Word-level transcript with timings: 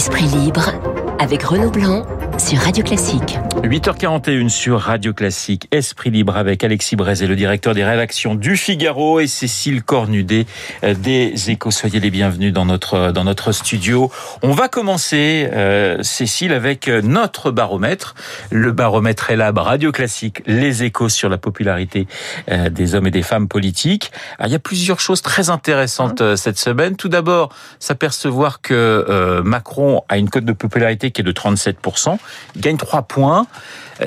Esprit 0.00 0.28
libre 0.28 0.72
avec 1.18 1.42
Renaud 1.42 1.70
Blanc 1.70 2.06
sur 2.38 2.58
Radio 2.60 2.82
Classique. 2.82 3.38
8h41 3.62 4.48
sur 4.48 4.80
Radio 4.80 5.12
Classique, 5.12 5.68
Esprit 5.70 6.10
Libre 6.10 6.36
avec 6.36 6.64
Alexis 6.64 6.96
Brézé, 6.96 7.26
le 7.26 7.36
directeur 7.36 7.74
des 7.74 7.84
rédactions 7.84 8.34
du 8.34 8.56
Figaro 8.56 9.20
et 9.20 9.26
Cécile 9.26 9.82
Cornudet 9.82 10.46
euh, 10.82 10.94
des 10.94 11.50
Échos. 11.50 11.70
Soyez 11.70 12.00
les 12.00 12.10
bienvenus 12.10 12.52
dans 12.52 12.64
notre, 12.64 13.12
dans 13.12 13.24
notre 13.24 13.52
studio. 13.52 14.10
On 14.42 14.52
va 14.52 14.68
commencer, 14.68 15.48
euh, 15.52 16.02
Cécile, 16.02 16.52
avec 16.52 16.88
notre 16.88 17.50
baromètre. 17.50 18.14
Le 18.50 18.72
baromètre 18.72 19.30
est 19.30 19.36
Radio 19.58 19.92
Classique, 19.92 20.42
les 20.46 20.84
Échos 20.84 21.08
sur 21.08 21.28
la 21.28 21.38
popularité 21.38 22.06
euh, 22.50 22.68
des 22.68 22.94
hommes 22.94 23.06
et 23.06 23.10
des 23.10 23.22
femmes 23.22 23.48
politiques. 23.48 24.12
Alors, 24.38 24.48
il 24.48 24.52
y 24.52 24.56
a 24.56 24.60
plusieurs 24.60 25.00
choses 25.00 25.22
très 25.22 25.50
intéressantes 25.50 26.20
euh, 26.20 26.36
cette 26.36 26.58
semaine. 26.58 26.96
Tout 26.96 27.08
d'abord, 27.08 27.50
s'apercevoir 27.78 28.60
que 28.60 28.74
euh, 28.74 29.42
Macron 29.42 30.02
a 30.08 30.18
une 30.18 30.30
cote 30.30 30.44
de 30.44 30.52
popularité 30.52 31.10
qui 31.10 31.22
est 31.22 31.24
de 31.24 31.32
37%, 31.32 32.18
il 32.54 32.60
gagne 32.60 32.76
3 32.76 33.02
points. 33.02 33.46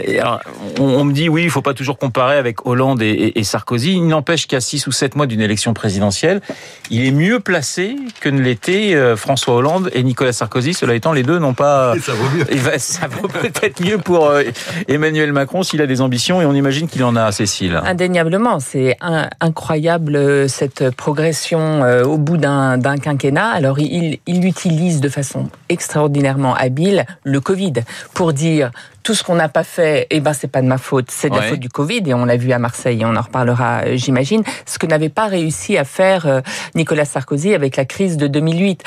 Et 0.03 0.20
alors, 0.20 0.39
on, 0.79 0.83
on 0.85 1.03
me 1.03 1.13
dit 1.13 1.29
oui, 1.29 1.43
il 1.43 1.49
faut 1.52 1.61
pas 1.61 1.75
toujours 1.75 1.99
comparer 1.99 2.38
avec 2.38 2.65
Hollande 2.65 3.02
et, 3.03 3.09
et- 3.11 3.39
et 3.39 3.43
Sarkozy. 3.43 3.93
Il 3.93 4.07
n'empêche 4.07 4.47
qu'à 4.47 4.59
6 4.59 4.88
ou 4.88 4.91
7 4.91 5.16
mois 5.16 5.27
d'une 5.27 5.41
élection 5.41 5.73
présidentielle, 5.75 6.41
il 6.89 7.05
est 7.05 7.11
mieux 7.11 7.39
placé 7.39 7.95
que 8.19 8.29
ne 8.29 8.41
l'étaient 8.41 8.95
euh, 8.95 9.16
François 9.16 9.53
Hollande 9.55 9.91
et 9.93 10.02
Nicolas 10.02 10.33
Sarkozy. 10.33 10.73
Cela 10.73 10.95
étant, 10.95 11.13
les 11.13 11.21
deux 11.21 11.38
n'ont 11.38 11.53
pas... 11.53 11.93
Ça 12.02 12.13
vaut 12.13 12.29
mieux. 12.35 12.43
Va- 12.57 12.79
ça 12.79 13.05
vaut 13.07 13.27
peut-être 13.27 13.81
mieux 13.83 13.99
pour 13.99 14.27
euh, 14.29 14.41
Emmanuel 14.88 15.31
Macron 15.31 15.61
s'il 15.61 15.80
a 15.81 15.85
des 15.85 16.02
ambitions 16.02 16.41
et 16.41 16.45
on 16.45 16.53
imagine 16.53 16.88
qu'il 16.88 17.03
en 17.03 17.16
a, 17.16 17.31
Cécile. 17.31 17.80
Indéniablement, 17.85 18.59
c'est 18.59 18.97
incroyable 19.39 20.16
euh, 20.16 20.47
cette 20.47 20.89
progression 20.95 21.81
au 22.03 22.17
bout 22.17 22.38
d'un 22.38 22.77
d'un 22.77 22.97
quinquennat. 22.97 23.49
Alors 23.49 23.80
il, 23.80 24.19
il 24.25 24.45
utilise 24.45 25.02
de 25.02 25.09
façon 25.09 25.49
extraordinairement 25.69 26.55
habile 26.55 27.05
le 27.23 27.39
Covid 27.41 27.73
pour 28.14 28.33
dire 28.33 28.71
tout 29.03 29.13
ce 29.13 29.23
qu'on 29.23 29.35
n'a 29.35 29.49
pas 29.49 29.63
fait, 29.63 30.07
eh 30.09 30.19
ben 30.21 30.33
c'est 30.33 30.47
pas 30.47 30.61
de 30.61 30.67
ma 30.67 30.77
faute, 30.77 31.07
c'est 31.11 31.29
de 31.29 31.33
Ouais. 31.35 31.41
la 31.41 31.47
faute 31.47 31.59
du 31.59 31.69
Covid 31.69 32.01
et 32.05 32.13
on 32.13 32.25
l'a 32.25 32.37
vu 32.37 32.51
à 32.53 32.59
Marseille 32.59 33.01
et 33.01 33.05
on 33.05 33.15
en 33.15 33.21
reparlera, 33.21 33.81
euh, 33.85 33.97
j'imagine. 33.97 34.43
Ce 34.65 34.79
que 34.79 34.87
n'avait 34.87 35.09
pas 35.09 35.27
réussi 35.27 35.77
à 35.77 35.83
faire 35.83 36.25
euh, 36.25 36.41
Nicolas 36.75 37.05
Sarkozy 37.05 37.53
avec 37.53 37.75
la 37.75 37.85
crise 37.85 38.17
de 38.17 38.27
2008. 38.27 38.81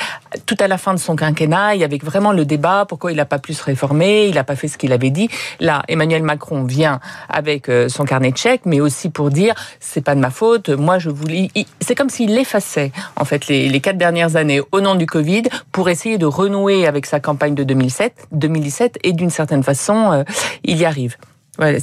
Tout 0.45 0.55
à 0.59 0.67
la 0.67 0.77
fin 0.77 0.93
de 0.93 0.99
son 0.99 1.15
quinquennat, 1.15 1.75
il 1.75 1.81
y 1.81 1.83
avait 1.83 1.99
vraiment 2.01 2.31
le 2.31 2.45
débat 2.45 2.85
pourquoi 2.87 3.11
il 3.11 3.17
n'a 3.17 3.25
pas 3.25 3.39
pu 3.39 3.53
se 3.53 3.63
réformer, 3.63 4.25
il 4.27 4.35
n'a 4.35 4.43
pas 4.43 4.55
fait 4.55 4.67
ce 4.67 4.77
qu'il 4.77 4.91
avait 4.93 5.09
dit. 5.11 5.29
Là, 5.59 5.83
Emmanuel 5.87 6.23
Macron 6.23 6.63
vient 6.63 6.99
avec 7.29 7.69
euh, 7.69 7.87
son 7.89 8.05
carnet 8.05 8.31
de 8.31 8.37
chèques, 8.37 8.61
mais 8.65 8.79
aussi 8.81 9.09
pour 9.09 9.29
dire 9.29 9.53
c'est 9.79 10.01
pas 10.03 10.15
de 10.15 10.19
ma 10.19 10.29
faute. 10.31 10.69
Moi, 10.69 10.99
je 10.99 11.09
voulais. 11.09 11.49
C'est 11.81 11.95
comme 11.95 12.09
s'il 12.09 12.37
effaçait 12.37 12.91
en 13.15 13.25
fait 13.25 13.47
les, 13.47 13.69
les 13.69 13.79
quatre 13.81 13.97
dernières 13.97 14.35
années 14.35 14.61
au 14.71 14.81
nom 14.81 14.95
du 14.95 15.05
Covid 15.05 15.43
pour 15.71 15.89
essayer 15.89 16.17
de 16.17 16.25
renouer 16.25 16.87
avec 16.87 17.05
sa 17.05 17.19
campagne 17.19 17.55
de 17.55 17.63
2007, 17.63 18.27
2017 18.31 18.99
et 19.03 19.13
d'une 19.13 19.29
certaine 19.29 19.63
façon, 19.63 20.06
euh, 20.11 20.23
il 20.63 20.77
y 20.77 20.85
arrive. 20.85 21.17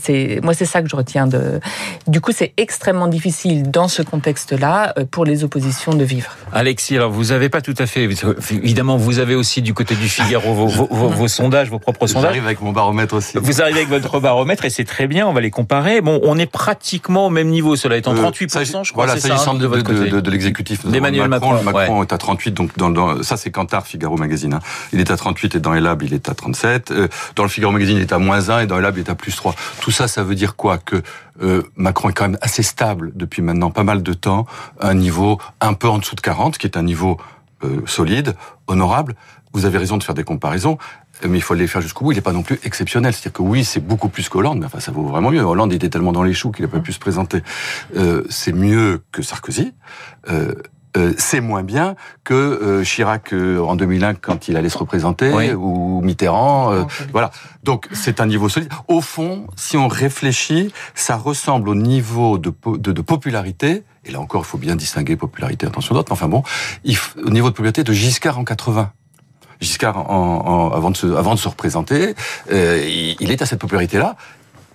C'est 0.01 0.41
moi 0.43 0.55
c'est 0.55 0.65
ça 0.65 0.83
que 0.83 0.89
je 0.89 0.97
retiens 0.97 1.27
de. 1.27 1.61
Du 2.07 2.21
coup, 2.21 2.33
c'est 2.33 2.53
extrêmement 2.57 3.09
difficile 3.09 3.71
dans 3.71 3.89
ce 3.89 4.03
contexte-là 4.03 4.95
euh, 4.99 5.05
pour 5.11 5.25
les 5.25 5.45
oppositions 5.45 5.95
de 5.95 6.05
vivre. 6.05 6.31
Alexis, 6.53 6.97
alors 6.97 7.11
vous 7.11 7.33
avez 7.33 7.49
pas 7.49 7.61
tout 7.61 7.75
à 7.79 7.87
fait, 7.87 8.09
évidemment, 8.51 8.97
vous 8.97 9.19
avez 9.19 9.35
aussi 9.35 9.63
du 9.63 9.75
côté 9.75 9.95
du 9.95 10.09
Figaro 10.09 10.55
vos, 10.55 10.67
vos- 10.67 10.89
vos- 10.91 11.09
vos 11.09 11.29
sondages, 11.29 11.71
vos 11.71 11.79
propres 11.79 12.07
sondages. 12.07 12.31
J'arrive 12.31 12.45
avec 12.47 12.61
mon 12.61 12.73
baromètre 12.73 13.15
aussi. 13.15 13.39
Vous 13.39 13.61
arrivez 13.63 13.79
avec 13.81 13.89
votre 13.91 14.21
baromètre 14.21 14.65
et 14.65 14.71
c'est 14.71 14.85
très 14.85 15.07
bien, 15.07 15.27
on 15.27 15.33
va 15.33 15.41
les 15.41 15.51
comparer. 15.51 16.01
Bon, 16.01 16.21
on 16.23 16.39
est 16.39 16.47
pratiquement 16.51 17.27
au 17.27 17.31
même 17.31 17.49
niveau, 17.49 17.77
cela 17.77 17.97
étant 17.97 18.13
Euh, 18.15 18.23
38%, 18.23 18.49
s'agit- 18.49 18.71
je 18.85 18.93
crois, 18.93 19.05
Voilà, 19.07 19.15
c'est 19.21 19.29
ça, 19.29 19.35
s'agissant 19.35 19.53
hein, 19.53 19.55
de, 19.55 19.61
de 19.61 19.67
votre 19.67 19.83
côté. 19.85 20.11
de- 20.11 20.21
de 20.21 20.31
l'exécutif. 20.31 20.87
D'Emmanuel 20.87 21.29
Macron, 21.29 21.61
Macron, 21.63 21.99
ouais. 22.01 22.07
est 22.07 22.13
à 22.13 22.19
38, 22.19 22.53
donc 22.53 22.71
dans, 22.77 22.91
dans- 22.91 23.23
ça 23.23 23.37
c'est 23.37 23.51
Kantar, 23.51 23.87
Figaro 23.87 24.17
Magazine. 24.17 24.55
hein. 24.55 24.61
Il 24.93 25.01
est 25.01 25.11
à 25.11 25.17
38 25.17 25.55
et 25.57 25.61
dans 25.61 25.75
Elab 25.75 26.03
il 26.03 26.15
est 26.15 26.29
à 26.29 26.35
37. 26.35 26.91
Euh, 26.91 27.09
dans 27.37 27.43
le 27.43 27.49
Figaro 27.49 27.73
Magazine 27.73 27.97
il 27.97 28.03
est 28.03 28.13
à 28.13 28.19
moins 28.19 28.51
1 28.51 28.61
et 28.61 28.67
dans 28.67 28.79
Elab 28.79 28.97
il 28.97 29.01
est 29.01 29.11
à 29.11 29.15
plus 29.15 29.35
3. 29.35 29.55
Tout 29.81 29.91
ça, 29.91 30.09
ça 30.09 30.23
veut 30.23 30.35
dire 30.35 30.57
quoi 30.57 30.79
Que 30.79 31.03
euh, 31.43 31.63
Macron 31.77 32.09
est 32.11 32.13
quand 32.13 32.29
même 32.29 32.39
assez 32.41 32.63
stable 32.63 33.13
depuis 33.15 33.43
maintenant 33.43 33.71
pas 33.71 33.85
mal 33.85 34.03
de 34.03 34.13
temps, 34.13 34.47
un 34.81 34.95
niveau 34.95 35.39
un 35.61 35.75
peu 35.75 35.89
en 35.89 35.99
dessous 35.99 36.17
de 36.17 36.21
40, 36.21 36.59
qui 36.59 36.67
est 36.67 36.77
un 36.77 36.83
niveau 36.83 37.19
euh, 37.65 37.81
solide, 37.87 38.35
honorable. 38.67 39.15
Vous 39.53 39.67
avez 39.67 39.79
raison 39.79 39.97
de 39.97 40.03
faire 40.03 40.15
des 40.17 40.25
comparaisons. 40.25 40.79
euh, 41.25 41.29
Mais 41.29 41.39
il 41.39 41.41
faut 41.41 41.55
les 41.55 41.67
faire 41.69 41.81
jusqu'au 41.81 42.05
bout. 42.05 42.13
Il 42.13 42.17
n'est 42.17 42.21
pas 42.21 42.33
non 42.33 42.43
plus 42.43 42.59
exceptionnel. 42.65 43.13
C'est-à-dire 43.13 43.33
que 43.35 43.43
oui, 43.43 43.65
c'est 43.65 43.81
beaucoup 43.81 44.09
plus 44.09 44.29
qu'Hollande, 44.29 44.59
mais 44.59 44.67
enfin, 44.67 44.81
ça 44.81 44.91
vaut 44.91 45.05
vraiment 45.07 45.31
mieux. 45.31 45.41
Hollande 45.43 45.73
il 45.73 45.77
était 45.77 45.91
tellement 45.91 46.13
dans 46.13 46.25
les 46.25 46.35
choux 46.35 46.51
qu'il 46.51 46.65
n'a 46.65 46.71
pas 46.71 46.81
pu 46.81 46.93
se 46.93 46.99
présenter. 46.99 47.43
Euh, 47.97 48.25
c'est 48.31 48.53
mieux 48.53 49.03
que 49.13 49.23
Sarkozy. 49.23 49.73
Euh, 50.97 51.13
c'est 51.19 51.41
moins 51.41 51.65
bien 51.65 51.97
que 52.23 52.35
euh, 52.35 52.85
Chirac 52.85 53.33
euh, 53.33 53.59
en 53.59 53.75
2001 53.75 54.15
quand 54.15 54.47
il 54.47 54.57
allait 54.57 54.69
se 54.69 54.79
représenter 54.79 55.33
Oui. 55.33 55.53
ou 55.53 56.01
Mitterrand. 56.03 56.73
euh, 56.73 56.85
voilà. 57.13 57.33
Donc 57.65 57.89
c'est 57.93 58.21
un 58.21 58.27
niveau 58.27 58.49
solide. 58.49 58.71
Au 58.87 59.01
fond, 59.01 59.47
si 59.57 59.77
on 59.77 59.89
réfléchit, 59.89 60.73
ça 60.95 61.17
ressemble 61.17 61.69
au 61.69 61.75
niveau 61.75 62.39
de, 62.39 62.51
po- 62.51 62.77
de, 62.79 62.93
de 62.93 63.03
popularité. 63.03 63.83
Et 64.05 64.13
là 64.13 64.21
encore, 64.21 64.43
il 64.43 64.49
faut 64.49 64.59
bien 64.59 64.77
distinguer 64.77 65.17
popularité, 65.17 65.67
attention 65.67 65.95
d'autres. 65.97 66.11
Mais 66.11 66.15
enfin 66.15 66.29
bon, 66.29 66.45
il 66.85 66.97
au 67.25 67.31
niveau 67.31 67.49
de 67.49 67.55
popularité 67.55 67.83
de 67.83 67.93
Giscard 67.93 68.39
en 68.39 68.45
80. 68.45 68.93
Giscard, 69.61 70.11
en, 70.11 70.47
en- 70.47 70.71
avant, 70.71 70.91
de 70.93 70.97
se, 70.97 71.07
avant 71.07 71.35
de 71.35 71.41
se 71.41 71.49
représenter, 71.49 72.15
euh, 72.53 72.85
il, 72.87 73.17
il 73.19 73.31
est 73.33 73.43
à 73.43 73.47
cette 73.47 73.59
popularité-là. 73.61 74.15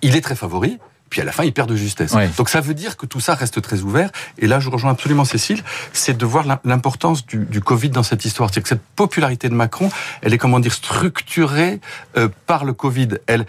Il 0.02 0.16
est 0.16 0.20
très 0.20 0.34
favori. 0.34 0.78
Puis 1.10 1.20
à 1.20 1.24
la 1.24 1.32
fin, 1.32 1.44
il 1.44 1.52
perd 1.52 1.68
de 1.68 1.76
justesse. 1.76 2.12
Ouais. 2.12 2.30
Donc 2.38 2.48
ça 2.48 2.60
veut 2.60 2.72
dire 2.72 2.96
que 2.96 3.04
tout 3.04 3.20
ça 3.20 3.34
reste 3.34 3.60
très 3.60 3.82
ouvert. 3.82 4.10
Et 4.38 4.46
là, 4.46 4.60
je 4.60 4.70
rejoins 4.70 4.92
absolument 4.92 5.24
Cécile, 5.24 5.62
c'est 5.92 6.16
de 6.16 6.24
voir 6.24 6.46
l'im- 6.46 6.60
l'importance 6.64 7.26
du, 7.26 7.38
du 7.44 7.60
Covid 7.60 7.90
dans 7.90 8.04
cette 8.04 8.24
histoire. 8.24 8.48
C'est 8.54 8.62
que 8.62 8.68
cette 8.68 8.82
popularité 8.96 9.48
de 9.48 9.54
Macron, 9.54 9.90
elle 10.22 10.32
est 10.32 10.38
comment 10.38 10.60
dire 10.60 10.72
structurée 10.72 11.80
euh, 12.16 12.28
par 12.46 12.64
le 12.64 12.72
Covid. 12.72 13.08
Elle, 13.26 13.44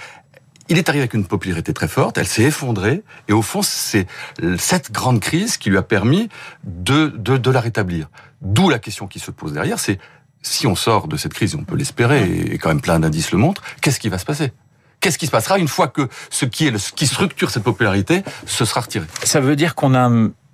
il 0.69 0.77
est 0.77 0.89
arrivé 0.89 1.01
avec 1.03 1.13
une 1.13 1.25
popularité 1.25 1.73
très 1.73 1.87
forte, 1.87 2.17
elle 2.17 2.27
s'est 2.27 2.43
effondrée, 2.43 3.03
et 3.27 3.33
au 3.33 3.41
fond, 3.41 3.61
c'est 3.61 4.07
cette 4.57 4.91
grande 4.91 5.19
crise 5.19 5.57
qui 5.57 5.69
lui 5.69 5.77
a 5.77 5.81
permis 5.81 6.29
de, 6.63 7.07
de, 7.15 7.37
de 7.37 7.51
la 7.51 7.59
rétablir. 7.59 8.07
D'où 8.41 8.69
la 8.69 8.79
question 8.79 9.05
qui 9.05 9.19
se 9.19 9.31
pose 9.31 9.53
derrière, 9.53 9.79
c'est 9.79 9.99
si 10.41 10.67
on 10.67 10.75
sort 10.75 11.07
de 11.07 11.17
cette 11.17 11.33
crise, 11.33 11.55
on 11.55 11.63
peut 11.63 11.75
l'espérer, 11.75 12.23
et 12.23 12.57
quand 12.57 12.69
même 12.69 12.81
plein 12.81 12.99
d'indices 12.99 13.31
le 13.31 13.37
montrent, 13.37 13.61
qu'est-ce 13.81 13.99
qui 13.99 14.09
va 14.09 14.17
se 14.17 14.25
passer? 14.25 14.53
Qu'est-ce 15.01 15.17
qui 15.17 15.25
se 15.25 15.31
passera 15.31 15.57
une 15.57 15.67
fois 15.67 15.87
que 15.87 16.07
ce 16.29 16.45
qui, 16.45 16.67
est 16.67 16.71
le, 16.71 16.77
ce 16.77 16.93
qui 16.93 17.07
structure 17.07 17.49
cette 17.49 17.63
popularité 17.63 18.23
se 18.45 18.65
sera 18.65 18.81
retiré? 18.81 19.05
Ça 19.23 19.39
veut 19.39 19.55
dire 19.55 19.75
qu'on 19.75 19.95
a 19.95 20.09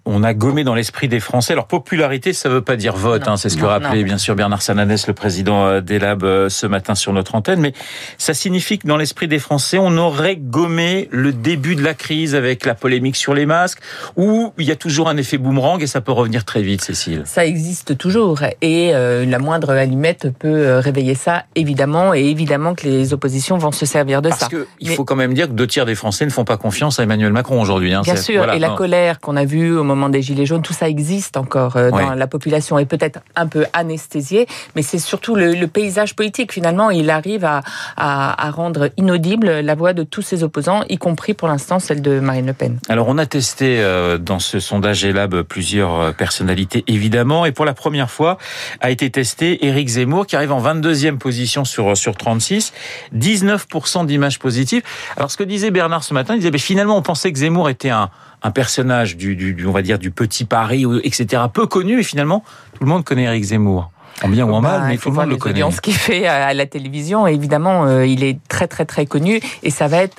on 0.07 0.23
a 0.23 0.33
gommé 0.33 0.63
dans 0.63 0.73
l'esprit 0.73 1.07
des 1.07 1.19
Français. 1.19 1.53
Alors 1.53 1.67
popularité, 1.67 2.33
ça 2.33 2.49
veut 2.49 2.61
pas 2.61 2.75
dire 2.75 2.95
vote, 2.95 3.27
hein, 3.27 3.37
c'est 3.37 3.49
ce 3.49 3.57
que 3.57 3.61
Non, 3.63 3.67
rappelait 3.67 3.99
non. 3.99 4.05
bien 4.05 4.17
sûr 4.17 4.35
Bernard 4.35 4.61
Sananès, 4.61 5.05
le 5.07 5.13
président 5.13 5.65
euh, 5.65 5.81
d'Elab, 5.81 6.23
euh, 6.23 6.49
ce 6.49 6.65
matin 6.65 6.95
sur 6.95 7.13
notre 7.13 7.35
antenne. 7.35 7.59
Mais 7.59 7.73
ça 8.17 8.33
signifie 8.33 8.79
que 8.79 8.87
dans 8.87 8.97
l'esprit 8.97 9.27
des 9.27 9.39
Français, 9.39 9.77
on 9.77 9.97
aurait 9.97 10.37
gommé 10.37 11.09
le 11.11 11.33
début 11.33 11.75
de 11.75 11.83
la 11.83 11.93
crise 11.93 12.35
avec 12.35 12.65
la 12.65 12.73
polémique 12.75 13.15
sur 13.15 13.33
les 13.33 13.45
masques, 13.45 13.79
où 14.15 14.53
il 14.57 14.65
y 14.65 14.71
a 14.71 14.75
toujours 14.75 15.09
un 15.09 15.17
effet 15.17 15.37
boomerang 15.37 15.81
et 15.81 15.87
ça 15.87 15.99
peut 16.01 16.11
revenir 16.13 16.45
très 16.45 16.61
vite, 16.61 16.81
Cécile. 16.81 17.23
Ça 17.25 17.45
existe 17.45 17.97
toujours 17.97 18.41
et 18.61 18.91
euh, 18.93 19.25
la 19.25 19.39
moindre 19.39 19.71
allumette 19.71 20.29
peut 20.39 20.77
réveiller 20.77 21.15
ça 21.15 21.43
évidemment 21.55 22.13
et 22.13 22.21
évidemment 22.25 22.75
que 22.75 22.85
les 22.87 23.13
oppositions 23.13 23.57
vont 23.57 23.71
se 23.71 23.85
servir 23.85 24.21
de 24.21 24.29
Parce 24.29 24.41
ça. 24.41 24.47
que 24.47 24.67
il 24.79 24.89
Mais- 24.89 24.95
faut 24.95 25.03
quand 25.05 25.15
même 25.15 25.33
dire 25.33 25.47
que 25.47 25.53
deux 25.53 25.67
tiers 25.67 25.85
des 25.85 25.95
Français 25.95 26.25
ne 26.25 26.29
font 26.31 26.45
pas 26.45 26.57
confiance 26.57 26.99
à 26.99 27.03
Emmanuel 27.03 27.33
Macron 27.33 27.59
aujourd'hui. 27.61 27.93
hein. 27.93 28.01
Bien 28.03 28.15
sûr, 28.15 28.37
voilà, 28.37 28.55
et 28.55 28.59
la 28.59 28.69
colère 28.69 29.19
qu'on 29.19 29.35
a 29.35 29.43
vue 29.45 29.75
au 29.75 29.83
moment 29.83 29.96
des 30.09 30.21
Gilets 30.21 30.45
jaunes, 30.45 30.61
tout 30.61 30.73
ça 30.73 30.87
existe 30.87 31.37
encore 31.37 31.75
euh, 31.77 31.89
dans 31.91 31.97
Ouais. 31.97 32.15
la 32.15 32.27
population 32.27 32.77
et 32.79 32.85
peut-être 32.85 33.19
un 33.35 33.47
peu 33.47 33.65
anesthésié, 33.73 34.47
mais 34.75 34.81
c'est 34.81 34.99
surtout 34.99 35.35
le, 35.35 35.53
le 35.53 35.67
paysage 35.67 36.15
politique 36.15 36.51
finalement. 36.53 36.91
Il 36.91 37.09
arrive 37.09 37.43
à, 37.45 37.61
à, 37.97 38.45
à 38.47 38.51
rendre 38.51 38.89
inaudible 38.97 39.47
la 39.61 39.75
voix 39.75 39.93
de 39.93 40.03
tous 40.03 40.21
ses 40.21 40.43
opposants, 40.43 40.83
y 40.89 40.97
compris 40.97 41.33
pour 41.33 41.47
l'instant 41.47 41.79
celle 41.79 42.01
de 42.01 42.19
Marine 42.19 42.45
Le 42.47 42.53
Pen. 42.53 42.79
Alors 42.89 43.07
on 43.09 43.17
a 43.17 43.25
testé 43.25 43.79
euh, 43.79 44.17
dans 44.17 44.39
ce 44.39 44.59
sondage 44.59 45.03
Elab 45.05 45.41
plusieurs 45.43 45.99
euh, 45.99 46.11
personnalités 46.11 46.83
évidemment 46.87 47.45
et 47.45 47.51
pour 47.51 47.65
la 47.65 47.73
première 47.73 48.09
fois 48.11 48.37
a 48.81 48.91
été 48.91 49.09
testé 49.09 49.65
Éric 49.65 49.87
Zemmour 49.87 50.27
qui 50.27 50.35
arrive 50.35 50.51
en 50.51 50.61
22e 50.61 51.17
position 51.17 51.65
sur 51.65 51.97
sur 51.97 52.15
36, 52.15 52.73
19% 53.15 54.05
d'images 54.05 54.39
positives. 54.39 54.83
Alors 55.15 55.31
ce 55.31 55.37
que 55.37 55.43
disait 55.43 55.71
Bernard 55.71 56.03
ce 56.03 56.13
matin, 56.13 56.33
il 56.35 56.37
disait 56.39 56.51
mais 56.51 56.57
finalement 56.57 56.97
on 56.97 57.01
pensait 57.01 57.31
que 57.31 57.39
Zemmour 57.39 57.69
était 57.69 57.89
un 57.89 58.09
un 58.43 58.51
personnage 58.51 59.17
du, 59.17 59.35
du, 59.35 59.53
du- 59.53 59.65
on 59.65 59.71
va 59.71 59.81
dire 59.81 59.99
du 59.99 60.11
petit 60.11 60.45
Paris 60.45 60.85
ou- 60.85 60.99
etc 61.03 61.43
peu 61.53 61.65
connu 61.67 61.99
et 61.99 62.03
finalement 62.03 62.43
tout 62.73 62.83
le 62.83 62.89
monde 62.89 63.03
connaît 63.03 63.23
Éric 63.23 63.43
Zemmour. 63.45 63.91
En 64.23 64.29
bien 64.29 64.45
ou 64.47 64.53
en 64.53 64.61
mal, 64.61 64.81
Bah, 64.81 64.85
mais 64.87 64.93
il 64.95 64.99
faut 64.99 65.09
le 65.09 65.15
voir 65.15 65.27
le 65.27 65.35
connaît. 65.37 65.61
qu'il 65.81 65.93
fait 65.93 66.25
à, 66.25 66.51
la 66.53 66.65
télévision. 66.65 67.27
Évidemment, 67.27 67.85
euh, 67.85 68.03
il 68.05 68.23
est 68.23 68.39
très 68.47 68.67
très 68.67 68.83
très 68.85 69.05
connu 69.05 69.39
et 69.61 69.69
ça 69.69 69.87
va 69.87 69.97
être 69.97 70.15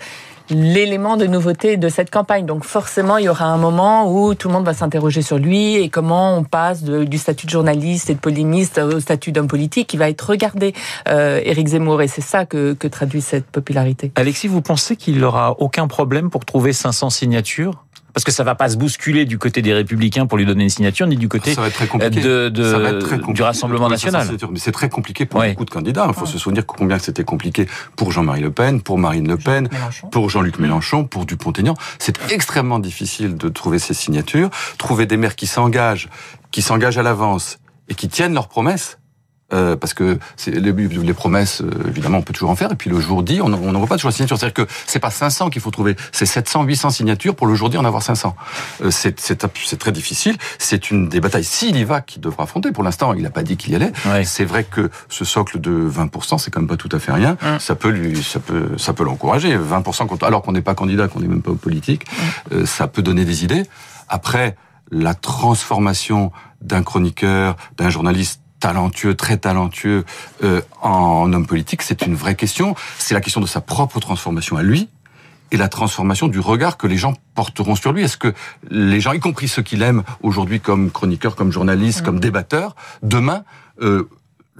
l'élément 0.51 1.17
de 1.17 1.27
nouveauté 1.27 1.77
de 1.77 1.89
cette 1.89 2.11
campagne. 2.11 2.47
Donc 2.47 2.65
forcément, 2.65 3.19
il 3.19 3.25
y 3.25 3.29
aura 3.29 3.47
un 3.47 3.59
moment 3.59 4.11
où 4.11 4.35
tout 4.35 4.49
le 4.49 4.55
monde 4.55 4.65
va 4.65 4.73
s'interroger 4.73 5.21
sur 5.21 5.37
lui 5.39 5.75
et 5.77 5.89
comment 5.91 6.37
on 6.39 6.45
passe 6.45 6.85
de- 6.85 7.05
du 7.05 7.19
statut 7.19 7.47
de 7.47 7.51
journaliste 7.51 8.09
et 8.09 8.15
de 8.15 8.19
polémiste 8.21 8.79
au 8.79 8.99
statut 9.01 9.31
d'homme 9.33 9.49
politique 9.49 9.89
qui 9.89 9.97
va 9.97 10.09
être 10.09 10.23
regardé, 10.23 10.75
euh, 11.09 11.41
Éric 11.45 11.67
Zemmour. 11.69 12.01
Et 12.01 12.09
c'est 12.09 12.23
ça 12.23 12.47
que, 12.47 12.73
que 12.75 12.87
traduit 12.89 13.21
cette 13.21 13.47
popularité. 13.47 14.11
Alexis, 14.15 14.49
vous 14.49 14.63
pensez 14.63 14.97
qu'il 14.97 15.19
n'aura 15.19 15.57
aucun 15.59 15.87
problème 15.87 16.31
pour 16.31 16.45
trouver 16.47 16.73
500 16.73 17.11
signatures? 17.11 17.85
Parce 18.19 18.25
que 18.25 18.33
ça 18.33 18.43
va 18.43 18.57
pas 18.57 18.69
se 18.69 18.77
bousculer 18.77 19.27
du 19.27 19.39
côté 19.39 19.63
des 19.63 19.73
Républicains 19.73 20.27
pour 20.27 20.39
lui 20.39 20.45
donner 20.45 20.65
une 20.65 20.71
signature, 20.71 21.07
ni 21.07 21.17
du 21.17 21.29
côté 21.29 21.55
ça 21.55 21.61
va 21.61 21.69
être 21.69 21.75
très 21.75 21.87
compliqué. 21.87 22.21
de, 22.21 22.49
de 22.49 22.65
Ça 22.65 22.81
va 22.81 22.89
être 22.91 22.99
très 22.99 23.17
compliqué 23.19 23.33
du 23.35 23.43
Rassemblement 23.43 23.89
national. 23.89 24.27
Mais 24.51 24.59
c'est 24.59 24.73
très 24.73 24.89
compliqué 24.89 25.25
pour 25.25 25.39
Ouais. 25.39 25.51
beaucoup 25.51 25.65
de 25.65 25.71
candidats. 25.71 26.05
Il 26.09 26.15
faut 26.15 26.27
se 26.27 26.37
souvenir 26.37 26.67
combien 26.67 26.99
c'était 26.99 27.23
compliqué 27.23 27.69
pour 27.95 28.11
Jean-Marie 28.11 28.41
Le 28.41 28.51
Pen, 28.51 28.83
pour 28.83 28.99
Marine 28.99 29.29
Le 29.29 29.37
Pen, 29.37 29.69
Mélenchon. 29.71 30.09
pour 30.09 30.31
Jean-Luc 30.31 30.59
Mélenchon, 30.59 31.05
pour 31.05 31.27
Dupont-Aignan. 31.27 31.75
C'est 32.01 32.19
extrêmement 32.33 32.81
difficile 32.81 33.37
de 33.37 33.49
trouver 33.49 33.79
ces 33.79 33.95
signatures. 33.95 34.51
Trouver 34.79 35.07
des 35.07 35.17
maires 35.17 35.37
qui 35.37 35.47
s'engagent, 35.47 36.09
qui 36.51 36.61
s'engagent 36.61 36.99
à 36.99 37.05
l'avance 37.05 37.59
et 37.89 37.95
qui 37.95 38.09
tiennent 38.09 38.35
leurs 38.35 38.49
promesses. 38.49 38.99
Euh, 39.55 39.77
parce 39.77 39.95
que 39.95 40.19
les, 40.47 40.73
les 40.73 41.15
promesses, 41.15 41.63
euh, 41.63 41.71
évidemment, 41.89 42.19
on 42.19 42.23
peut 42.23 42.35
toujours 42.35 42.51
en 42.51 42.55
faire. 42.57 42.71
Et 42.71 42.75
puis 42.75 42.91
le 42.91 43.01
jour 43.01 43.23
dit, 43.23 43.41
on 43.41 43.49
n'en 43.49 43.79
voit 43.79 43.89
pas 43.89 43.95
toujours 43.97 44.11
la 44.11 44.15
signature. 44.15 44.37
C'est-à-dire 44.39 44.67
que 44.67 44.71
c'est 44.87 44.99
pas 44.99 45.11
500 45.11 45.49
qu'il 45.49 45.63
faut 45.63 45.71
trouver, 45.71 45.97
c'est 46.13 46.27
700, 46.27 46.65
800 46.65 46.91
signatures 46.91 47.35
pour 47.35 47.47
le 47.47 47.55
jour 47.55 47.71
dit 47.71 47.79
en 47.79 47.85
avoir 47.87 48.03
500. 48.03 48.37
Euh, 48.85 48.91
c'est 48.91 49.79
très 49.79 49.93
difficile. 49.93 50.37
C'est 50.59 50.91
une 50.91 51.09
des 51.09 51.21
batailles. 51.21 51.45
S'il 51.45 51.77
y 51.77 51.85
va, 51.85 52.03
qu'il 52.03 52.21
devra 52.21 52.43
affronter. 52.45 52.73
Pour 52.73 52.85
l'instant, 52.85 53.15
il 53.15 53.23
n'a 53.23 53.31
pas 53.31 53.43
dit 53.43 53.57
qu'il 53.57 53.73
y 53.73 53.77
allait. 53.77 53.93
Ouais. 54.07 54.25
C'est 54.25 54.45
vrai 54.45 54.65
que 54.65 54.91
ce 55.09 55.25
socle 55.25 55.61
de 55.61 55.89
20%, 55.89 56.37
c'est 56.37 56.51
quand 56.51 56.61
même 56.61 56.69
pas 56.69 56.77
tout 56.77 56.91
à 56.93 56.99
fait 56.99 57.13
rien. 57.13 57.39
Ça 57.59 57.75
peut 57.75 57.89
lui, 57.89 58.23
ça 58.23 58.41
peut, 58.41 58.77
ça 58.77 58.93
peut 58.93 59.05
l'encourager. 59.05 59.57
20% 59.57 60.07
quand- 60.09 60.23
alors 60.25 60.43
qu'on 60.43 60.53
n'est 60.53 60.61
pas 60.61 60.75
candidat, 60.75 61.09
qu'on 61.09 61.21
n'est 61.21 61.27
même 61.29 61.41
pas 61.43 61.53
politique, 61.55 62.05
euh, 62.53 62.67
ça 62.67 62.87
peut 62.87 63.01
donner 63.03 63.25
des 63.25 63.45
idées. 63.45 63.63
Après, 64.11 64.57
la 64.91 65.15
transformation 65.15 66.33
d'un 66.61 66.83
chroniqueur, 66.83 67.57
d'un 67.77 67.89
journaliste 67.91 68.41
talentueux, 68.61 69.15
très 69.15 69.37
talentueux, 69.37 70.05
euh, 70.43 70.61
en 70.83 71.33
homme 71.33 71.47
politique, 71.47 71.83
c'est 71.83 72.07
une 72.07 72.15
vraie 72.15 72.35
question. 72.35 72.75
C'est 72.99 73.15
la 73.15 73.21
question 73.21 73.41
de 73.41 73.47
sa 73.47 73.61
propre 73.61 74.01
transformation 74.01 74.57
à 74.57 74.63
lui 74.63 74.89
et 75.51 75.57
la 75.57 75.69
transformation 75.69 76.29
du 76.29 76.41
regard 76.41 76.77
que 76.77 76.87
les 76.87 76.97
gens 76.97 77.15
porteront 77.35 77.75
sur 77.75 77.93
lui. 77.93 78.03
Est-ce 78.03 78.17
que 78.19 78.35
les 78.71 79.01
gens, 79.01 79.13
y 79.13 79.21
compris 79.21 79.49
ceux 79.49 79.63
qui 79.63 79.77
l'aiment 79.77 80.03
aujourd'hui 80.23 80.61
comme 80.61 80.91
chroniqueur, 80.91 81.37
comme 81.37 81.53
journaliste, 81.53 82.03
comme 82.03 82.21
débatteur, 82.21 82.77
demain 83.03 83.45
euh, 83.81 84.09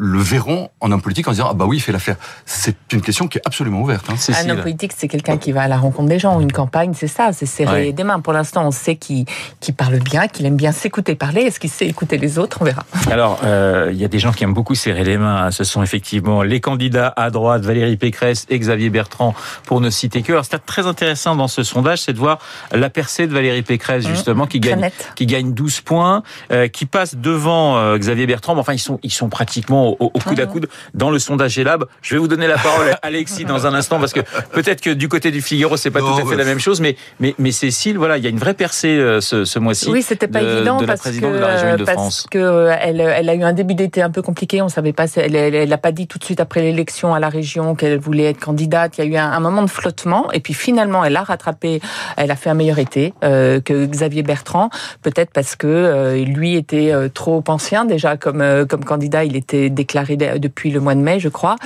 le 0.01 0.19
verront 0.21 0.71
en 0.81 0.93
homme 0.93 1.03
politique 1.03 1.27
en 1.29 1.33
disant 1.33 1.49
ah 1.51 1.55
bah 1.55 1.65
oui 1.67 1.77
il 1.79 1.81
fait 1.81 1.93
l'affaire. 1.93 2.17
C'est 2.47 2.77
une 2.93 3.01
question 3.01 3.27
qui 3.29 3.39
est 3.39 3.43
absolument 3.45 3.81
ouverte. 3.83 4.07
Hein. 4.11 4.15
Un 4.45 4.49
homme 4.51 4.61
politique, 4.63 4.93
c'est 4.97 5.09
quelqu'un 5.09 5.37
qui 5.37 5.53
va 5.53 5.63
à 5.63 5.69
la 5.69 5.77
rencontre 5.77 6.09
des 6.09 6.19
gens. 6.19 6.39
Une 6.41 6.53
campagne, 6.53 6.93
c'est 6.95 7.09
ça, 7.09 7.33
c'est 7.33 7.47
serrer 7.47 7.87
Ouais. 7.87 7.93
des 7.93 8.05
mains. 8.05 8.21
Pour 8.21 8.33
l'instant, 8.33 8.67
on 8.67 8.71
sait 8.71 8.97
qu'il 8.97 9.25
qu'il 9.61 9.75
parle 9.75 9.99
bien, 9.99 10.29
qu'il 10.29 10.47
aime 10.47 10.57
bien 10.57 10.73
s'écouter 10.73 11.15
parler. 11.15 11.43
Est-ce 11.43 11.59
qu'il 11.61 11.71
sait 11.71 11.87
écouter 11.87 12.17
les 12.17 12.39
autres? 12.39 12.59
On 12.61 12.65
verra. 12.65 12.85
Alors, 13.11 13.41
euh, 13.45 13.91
il 13.93 13.99
y 13.99 14.05
a 14.05 14.09
des 14.09 14.19
gens 14.19 14.33
qui 14.33 14.45
aiment 14.45 14.55
beaucoup 14.55 14.75
serrer 14.75 15.05
les 15.05 15.19
mains. 15.19 15.51
Ce 15.51 15.65
sont 15.65 15.83
effectivement 15.83 16.43
les 16.43 16.61
candidats 16.61 17.13
à 17.17 17.31
droite, 17.31 17.63
Valérie 17.63 17.97
Pécresse 17.97 18.47
et 18.49 18.59
Xavier 18.59 18.91
Bertrand, 18.91 19.35
pour 19.65 19.81
ne 19.81 19.91
citer 19.91 20.23
que. 20.23 20.33
Alors, 20.33 20.45
c'est 20.45 20.65
très 20.65 20.87
intéressant 20.87 21.35
dans 21.37 21.49
ce 21.49 21.63
sondage, 21.63 22.03
c'est 22.03 22.13
de 22.13 22.19
voir 22.19 22.39
la 22.73 22.89
percée 22.91 23.27
de 23.27 23.33
Valérie 23.33 23.63
Pécresse, 23.63 24.05
Mmh, 24.05 24.09
justement, 24.11 24.47
qui 24.47 24.61
gagne, 24.61 24.91
qui 25.17 25.27
gagne 25.27 25.53
12 25.53 25.81
points, 25.81 26.23
euh, 26.53 26.69
qui 26.69 26.85
passe 26.87 27.17
devant 27.17 27.77
euh, 27.79 27.97
Xavier 27.99 28.27
Bertrand. 28.27 28.55
Mais 28.55 28.61
enfin, 28.61 28.75
ils 28.75 28.79
sont, 28.79 29.01
ils 29.03 29.13
sont 29.13 29.29
pratiquement 29.29 29.88
au, 29.99 30.07
au 30.15 30.19
coude 30.19 30.41
à 30.41 30.47
coude 30.47 30.69
dans 30.95 31.11
le 31.11 31.19
sondage 31.19 31.59
Elab. 31.59 31.85
Je 32.03 32.15
vais 32.15 32.19
vous 32.19 32.29
donner 32.29 32.47
la 32.47 32.59
parole 32.59 32.91
à 32.91 32.99
Alexis 33.03 33.45
dans 33.45 33.67
un 33.67 33.75
instant, 33.75 33.99
parce 33.99 34.13
que 34.13 34.21
peut-être 34.53 34.81
que 34.81 34.91
du 34.91 35.09
côté 35.09 35.31
du 35.31 35.41
Figaro, 35.43 35.77
c'est 35.77 35.91
pas 35.91 36.01
Non, 36.01 36.17
tout 36.17 36.27
à 36.27 36.31
fait 36.31 36.37
la 36.37 36.45
même 36.45 36.59
chose, 36.59 36.81
mais, 36.81 36.97
mais, 37.21 37.35
mais 37.39 37.51
Cécile, 37.53 37.99
voilà, 37.99 38.19
il 38.19 38.25
y 38.25 38.27
a 38.27 38.31
une 38.31 38.39
vraie 38.39 38.55
percée 38.55 38.89
euh, 38.99 39.21
ce, 39.21 39.45
ce 39.45 39.59
mois-ci. 39.59 39.89
Oui, 39.91 40.03
c'était 40.03 40.29
pas 40.29 40.41
de- 40.41 40.47
évident 40.57 40.77
de 40.77 40.83
la 40.83 40.87
parce 40.89 41.01
présidente 41.01 41.33
que 41.33 41.37
de 41.37 41.41
la 41.41 41.47
région 41.49 41.67
parce 41.69 41.79
Île-de-France. 41.81 42.27
que 42.31 42.39
euh, 42.39 42.75
elle, 42.81 43.01
elle 43.01 43.29
a 43.29 43.35
eu 43.35 43.43
un 43.43 43.53
début 43.53 43.75
d'été 43.75 44.03
un 44.03 44.11
peu 44.11 44.23
compliqué. 44.23 44.63
On 44.63 44.69
savait 44.69 44.93
pas, 44.93 45.07
elle, 45.17 45.35
elle, 45.37 45.55
elle 45.55 45.73
a 45.73 45.79
pas 45.79 45.93
dit 45.93 46.07
tout 46.07 46.19
de 46.19 46.25
suite 46.25 46.41
après 46.41 46.61
l'élection 46.63 47.15
à 47.15 47.21
la 47.21 47.29
région 47.29 47.75
qu'elle 47.75 47.99
voulait 47.99 48.25
être 48.25 48.41
candidate. 48.41 48.99
Il 48.99 49.05
y 49.05 49.09
a 49.09 49.11
eu 49.11 49.17
un, 49.17 49.31
un 49.31 49.41
moment 49.41 49.63
de 49.63 49.71
flottement 49.71 50.31
et 50.33 50.41
puis 50.41 50.55
finalement 50.55 51.05
elle 51.05 51.17
a 51.17 51.23
rattrapé. 51.23 51.81
Elle 52.17 52.31
a 52.31 52.37
fait 52.37 52.51
un 52.51 52.55
meilleur 52.55 52.79
été 52.79 53.15
euh, 53.25 53.61
que 53.61 53.87
Xavier 53.87 54.23
Bertrand, 54.23 54.71
peut-être 55.03 55.31
parce 55.33 55.57
que 55.57 55.67
euh, 55.67 56.25
lui 56.25 56.57
était 56.57 56.93
euh, 56.93 57.09
trop 57.09 57.43
ancien 57.49 57.85
déjà 57.85 58.17
comme 58.17 58.41
euh, 58.41 58.65
comme 58.67 58.85
candidat. 58.85 59.25
Il 59.25 59.37
était 59.37 59.71
déclaré 59.83 60.17
de- 60.17 60.39
depuis 60.39 60.71
le 60.71 60.81
mois 60.81 60.95
de 60.95 61.01
mai, 61.01 61.19
je 61.21 61.29
crois. 61.29 61.57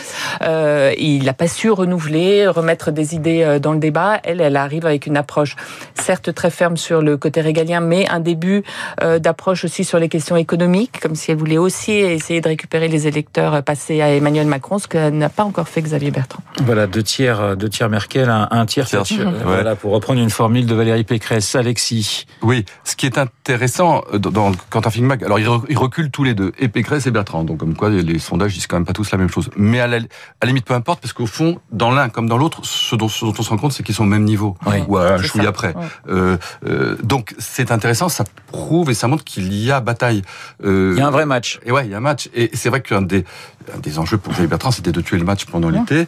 Euh, 0.43 0.93
il 0.99 1.25
n'a 1.25 1.33
pas 1.33 1.49
su 1.49 1.71
renouveler, 1.71 2.47
remettre 2.47 2.91
des 2.93 3.15
idées 3.15 3.43
euh, 3.43 3.59
dans 3.59 3.73
le 3.73 3.79
débat. 3.79 4.21
Elle, 4.25 4.41
elle 4.41 4.57
arrive 4.57 4.87
avec 4.87 5.07
une 5.07 5.17
approche 5.17 5.57
certes 5.95 6.33
très 6.35 6.51
ferme 6.51 6.77
sur 6.77 7.01
le 7.03 7.17
côté 7.17 7.41
régalien, 7.41 7.81
mais 7.81 8.07
un 8.09 8.21
début 8.21 8.63
euh, 9.03 9.19
d'approche 9.19 9.65
aussi 9.65 9.83
sur 9.85 9.99
les 9.99 10.09
questions 10.09 10.37
économiques, 10.37 11.01
comme 11.01 11.15
si 11.15 11.31
elle 11.31 11.39
voulait 11.39 11.59
aussi 11.59 11.93
essayer 11.93 12.41
de 12.41 12.49
récupérer 12.49 12.89
les 12.89 13.07
électeurs 13.07 13.63
passés 13.63 14.01
à 14.03 14.09
Emmanuel 14.15 14.47
Macron, 14.47 14.79
ce 14.79 14.87
que 14.89 15.11
n'a 15.11 15.29
pas 15.29 15.45
encore 15.45 15.69
fait 15.69 15.83
Xavier 15.83 16.11
Bertrand. 16.11 16.43
Voilà, 16.65 16.87
deux 16.87 17.03
tiers, 17.03 17.57
deux 17.57 17.69
tiers 17.69 17.89
Merkel, 17.89 18.29
un, 18.29 18.49
un 18.51 18.67
tiers 18.67 18.87
Tiers, 18.87 19.03
Thatcher. 19.03 19.25
ouais. 19.25 19.33
Voilà, 19.45 19.75
pour 19.77 19.93
reprendre 19.93 20.21
une 20.21 20.31
formule 20.31 20.67
de 20.67 20.75
Valérie 20.75 21.05
Pécresse. 21.05 21.55
Alexis. 21.55 22.27
Oui, 22.43 22.65
ce 22.85 22.95
qui 22.97 23.07
est 23.07 23.19
intéressant 23.19 24.03
dans, 24.13 24.31
dans 24.31 24.53
Quentin 24.71 24.91
Figmac, 24.91 25.23
alors 25.23 25.39
ils 25.39 25.79
reculent 25.79 26.11
tous 26.11 26.25
les 26.25 26.35
deux, 26.35 26.53
et 26.59 26.69
Pécresse 26.69 27.07
et 27.07 27.11
Bertrand, 27.11 27.45
donc 27.45 27.59
comme 27.59 27.75
quoi 27.77 27.91
les, 28.03 28.13
les 28.15 28.19
sondages 28.19 28.55
disent 28.55 28.67
quand 28.67 28.77
même 28.77 28.85
pas 28.85 28.93
tous 28.93 29.11
la 29.11 29.19
même 29.19 29.31
chose. 29.31 29.51
Mais 29.57 29.81
à 29.81 29.87
la, 29.87 29.97
à 29.97 30.01
la 30.43 30.47
limite, 30.49 30.65
peu 30.65 30.75
importe, 30.75 31.01
parce 31.01 31.13
qu'au 31.13 31.27
fond, 31.27 31.61
dans 31.71 31.91
l'un 31.91 32.09
comme 32.09 32.29
dans 32.29 32.37
l'autre, 32.39 32.61
ce 32.65 32.97
dont, 32.97 33.09
ce 33.09 33.25
dont 33.25 33.35
on 33.39 33.43
se 33.43 33.49
rend 33.51 33.57
compte, 33.57 33.73
c'est 33.73 33.83
qu'ils 33.83 33.95
sont 33.95 34.05
au 34.05 34.07
même 34.07 34.25
niveau, 34.25 34.57
Oui. 34.67 34.77
ou 34.89 34.97
à 34.97 35.15
un 35.15 35.23
chouïa 35.23 35.49
après. 35.49 35.75
Euh, 36.09 36.37
euh, 36.67 36.97
donc 37.03 37.35
c'est 37.39 37.71
intéressant, 37.73 38.09
ça 38.09 38.25
prouve 38.49 38.91
et 38.91 38.95
ça 38.95 39.09
montre 39.09 39.25
qu'il 39.25 39.53
y 39.55 39.71
a 39.71 39.81
bataille. 39.81 40.23
Euh, 40.65 40.93
Il 40.97 40.99
y 40.99 41.03
a 41.03 41.07
un 41.07 41.11
vrai 41.11 41.27
match. 41.27 41.61
Et 41.65 41.73
ouais, 41.73 41.87
il 41.87 41.91
y 41.91 41.95
a 41.95 41.99
un 41.99 42.01
match. 42.01 42.29
Et 42.35 42.51
c'est 42.55 42.69
vrai 42.69 42.81
qu'un 42.83 43.03
des, 43.03 43.25
un 43.75 43.79
des 43.79 43.99
enjeux 43.99 44.19
pour 44.19 44.33
Xavier 44.33 44.49
Bertrand, 44.49 44.71
c'était 44.71 44.93
de 44.93 45.01
tuer 45.01 45.19
le 45.19 45.25
match 45.25 45.45
pendant 45.47 45.71
l'été. 45.71 46.07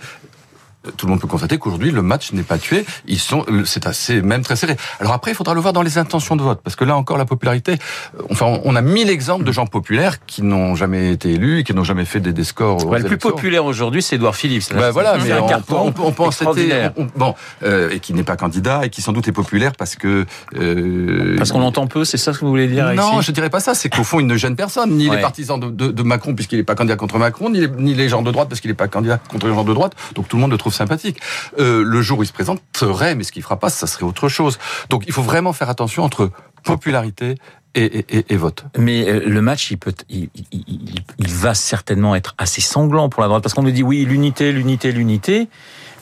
Tout 0.97 1.07
le 1.07 1.11
monde 1.13 1.21
peut 1.21 1.27
constater 1.27 1.59
qu'aujourd'hui, 1.59 1.91
le 1.91 2.03
match 2.03 2.33
n'est 2.33 2.43
pas 2.43 2.59
tué. 2.59 2.85
Ils 3.07 3.19
sont, 3.19 3.45
c'est 3.65 3.87
assez, 3.87 4.21
même 4.23 4.43
très 4.43 4.57
serré. 4.57 4.77
Alors 5.01 5.13
après, 5.13 5.31
il 5.31 5.35
faudra 5.35 5.55
le 5.55 5.61
voir 5.61 5.73
dans 5.73 5.83
les 5.83 5.99
intentions 5.99 6.37
de 6.37 6.43
vote. 6.43 6.61
Parce 6.63 6.77
que 6.77 6.85
là 6.85 6.97
encore, 6.97 7.17
la 7.19 7.25
popularité, 7.25 7.73
euh, 8.19 8.23
enfin, 8.31 8.59
on 8.65 8.77
a 8.77 8.81
mille 8.83 9.09
exemples 9.11 9.45
de 9.45 9.53
gens 9.53 9.67
populaires 9.67 10.25
qui 10.27 10.43
n'ont 10.43 10.75
jamais 10.75 11.13
été 11.13 11.33
élus 11.33 11.61
et 11.61 11.65
qui 11.65 11.75
n'ont 11.75 11.85
jamais 11.85 12.05
fait 12.05 12.21
des, 12.21 12.33
des 12.33 12.45
scores. 12.45 12.85
Ouais, 12.87 12.99
le 12.99 13.07
plus 13.07 13.17
populaire 13.19 13.65
aujourd'hui, 13.65 14.03
c'est 14.03 14.17
Édouard 14.17 14.37
Philippe. 14.37 14.65
Ben 14.75 14.91
voilà, 14.91 15.17
mais 15.19 15.33
un 15.33 15.41
on, 15.41 15.49
on, 15.75 15.95
on 15.99 16.15
on- 16.97 17.07
bon, 17.17 17.35
euh, 17.63 17.91
et 17.91 18.01
qui 18.01 18.13
n'est 18.15 18.23
pas 18.23 18.37
candidat 18.37 18.81
et 18.85 18.91
qui 18.91 19.03
sans 19.03 19.13
doute 19.13 19.27
est 19.29 19.33
populaire 19.33 19.73
parce 19.79 19.97
que 19.97 20.27
euh, 20.57 21.37
Parce 21.37 21.53
qu'on 21.53 21.61
l'entend 21.61 21.87
peu, 21.87 22.05
c'est 22.05 22.17
ça 22.17 22.33
ce 22.33 22.39
que 22.41 22.45
vous 22.45 22.51
voulez 22.51 22.69
dire, 22.69 22.85
non, 22.95 23.03
Alexis 23.13 23.27
je 23.27 23.33
dirais 23.33 23.51
pas 23.51 23.61
ça. 23.61 23.75
C'est 23.75 23.89
qu'au 23.89 24.05
fond, 24.05 24.21
il 24.21 24.27
ne 24.27 24.37
gêne 24.37 24.57
personne, 24.57 24.91
ni 24.91 25.09
Ouais. 25.09 25.17
les 25.17 25.23
partisans 25.23 25.59
de, 25.61 25.69
de- 25.71 25.91
de 25.93 26.03
Macron 26.03 26.35
puisqu'il 26.35 26.57
n'est 26.59 26.65
pas 26.65 26.75
candidat 26.75 26.97
contre 26.97 27.19
Macron, 27.19 27.51
ni 27.51 27.61
les, 27.61 27.69
ni 27.69 27.95
les 27.95 28.09
gens 28.09 28.23
de 28.23 28.31
droite 28.31 28.49
parce 28.49 28.61
qu'il 28.61 28.71
n'est 28.71 28.75
pas 28.77 28.89
candidat 28.89 29.19
contre 29.31 29.47
les 29.49 29.55
gens 29.55 29.65
de 29.65 29.73
droite. 29.75 29.93
Donc 30.15 30.29
tout 30.29 30.37
le 30.37 30.43
monde 30.43 30.51
le 30.51 30.57
trouve 30.59 30.74
sympathique. 30.75 31.21
Euh, 31.59 31.83
le 31.83 32.03
jour 32.03 32.19
où 32.19 32.23
il 32.23 32.27
se 32.27 32.33
présenterait, 32.33 33.15
mais 33.15 33.25
ce 33.25 33.33
qu'il 33.33 33.43
fera 33.43 33.59
pas, 33.59 33.71
ça 33.71 33.87
serait 33.87 34.05
autre 34.05 34.29
chose. 34.29 34.59
Donc 34.91 35.05
il 35.07 35.13
faut 35.13 35.23
vraiment 35.23 35.53
faire 35.53 35.71
attention 35.71 36.03
entre 36.05 36.31
popularité 36.65 37.37
et, 37.75 37.85
et- 37.85 38.19
et- 38.19 38.25
et 38.35 38.37
vote. 38.37 38.65
Mais 38.79 39.09
euh, 39.09 39.23
le 39.27 39.41
match, 39.43 39.71
il, 39.71 39.79
peut, 39.79 39.95
il, 40.09 40.29
il- 40.35 40.65
il- 40.69 40.95
il 41.19 41.29
va 41.29 41.55
certainement 41.55 42.15
être 42.15 42.35
assez 42.39 42.61
sanglant 42.61 43.09
pour 43.09 43.23
la 43.23 43.29
droite, 43.29 43.43
parce 43.43 43.55
qu'on 43.55 43.63
nous 43.63 43.71
dit 43.73 43.83
oui, 43.83 44.05
l'unité, 44.05 44.53
l'unité, 44.53 44.93
l'unité. 44.93 45.49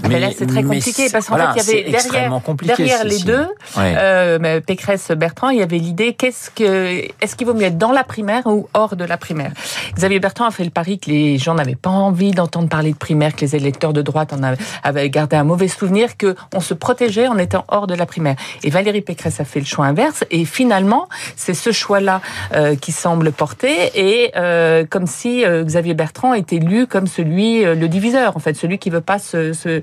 Mais 0.08 0.18
là, 0.18 0.30
c'est 0.36 0.46
très 0.46 0.64
compliqué 0.64 1.08
parce 1.12 1.26
qu'en 1.28 1.36
voilà, 1.36 1.52
fait, 1.54 1.60
il 1.86 1.92
y 1.92 1.94
avait 1.96 2.64
derrière, 2.66 3.04
les 3.04 3.20
deux, 3.20 3.46
Ouais. 3.76 3.94
euh, 3.96 4.38
mais 4.40 4.60
Pécresse, 4.60 5.12
Bertrand, 5.12 5.50
il 5.50 5.58
y 5.58 5.62
avait 5.62 5.78
l'idée 5.78 6.14
qu'est-ce 6.14 6.50
que, 6.50 7.04
est-ce 7.20 7.36
qu'il 7.36 7.46
vaut 7.46 7.54
mieux 7.54 7.66
être 7.66 7.78
dans 7.78 7.92
la 7.92 8.02
primaire 8.02 8.44
ou 8.46 8.68
hors 8.74 8.96
de 8.96 9.04
la 9.04 9.16
primaire? 9.16 9.52
Xavier 9.94 10.18
Bertrand 10.18 10.46
a 10.46 10.50
fait 10.50 10.64
le 10.64 10.70
pari 10.70 10.98
que 10.98 11.08
les 11.08 11.38
gens 11.38 11.54
n'avaient 11.54 11.76
pas 11.76 11.90
envie 11.90 12.32
d'entendre 12.32 12.68
parler 12.68 12.90
de 12.92 12.96
primaire, 12.96 13.36
que 13.36 13.42
les 13.42 13.54
électeurs 13.54 13.92
de 13.92 14.02
droite 14.02 14.32
en 14.32 14.42
avaient, 14.42 14.56
avaient 14.82 15.08
gardé 15.10 15.36
un 15.36 15.44
mauvais 15.44 15.68
souvenir, 15.68 16.16
que 16.16 16.34
on 16.52 16.60
se 16.60 16.74
protégeait 16.74 17.28
en 17.28 17.38
étant 17.38 17.64
hors 17.68 17.86
de 17.86 17.94
la 17.94 18.06
primaire. 18.06 18.36
Et 18.64 18.70
Valérie 18.70 19.02
Pécresse 19.02 19.38
a 19.40 19.44
fait 19.44 19.60
le 19.60 19.66
choix 19.66 19.86
inverse. 19.86 20.24
Et 20.32 20.44
finalement, 20.52 21.08
c'est 21.36 21.54
ce 21.54 21.72
choix-là 21.72 22.20
euh, 22.54 22.76
qui 22.76 22.92
semble 22.92 23.32
porter, 23.32 23.90
et 23.94 24.32
euh, 24.36 24.84
comme 24.88 25.06
si 25.06 25.44
euh, 25.44 25.64
Xavier 25.64 25.94
Bertrand 25.94 26.34
était 26.34 26.58
lu 26.58 26.86
comme 26.86 27.06
celui, 27.06 27.64
euh, 27.64 27.74
le 27.74 27.88
diviseur, 27.88 28.36
en 28.36 28.40
fait, 28.40 28.54
celui 28.54 28.78
qui 28.78 28.90
veut 28.90 29.00
pas 29.00 29.18
se, 29.18 29.52
se, 29.54 29.80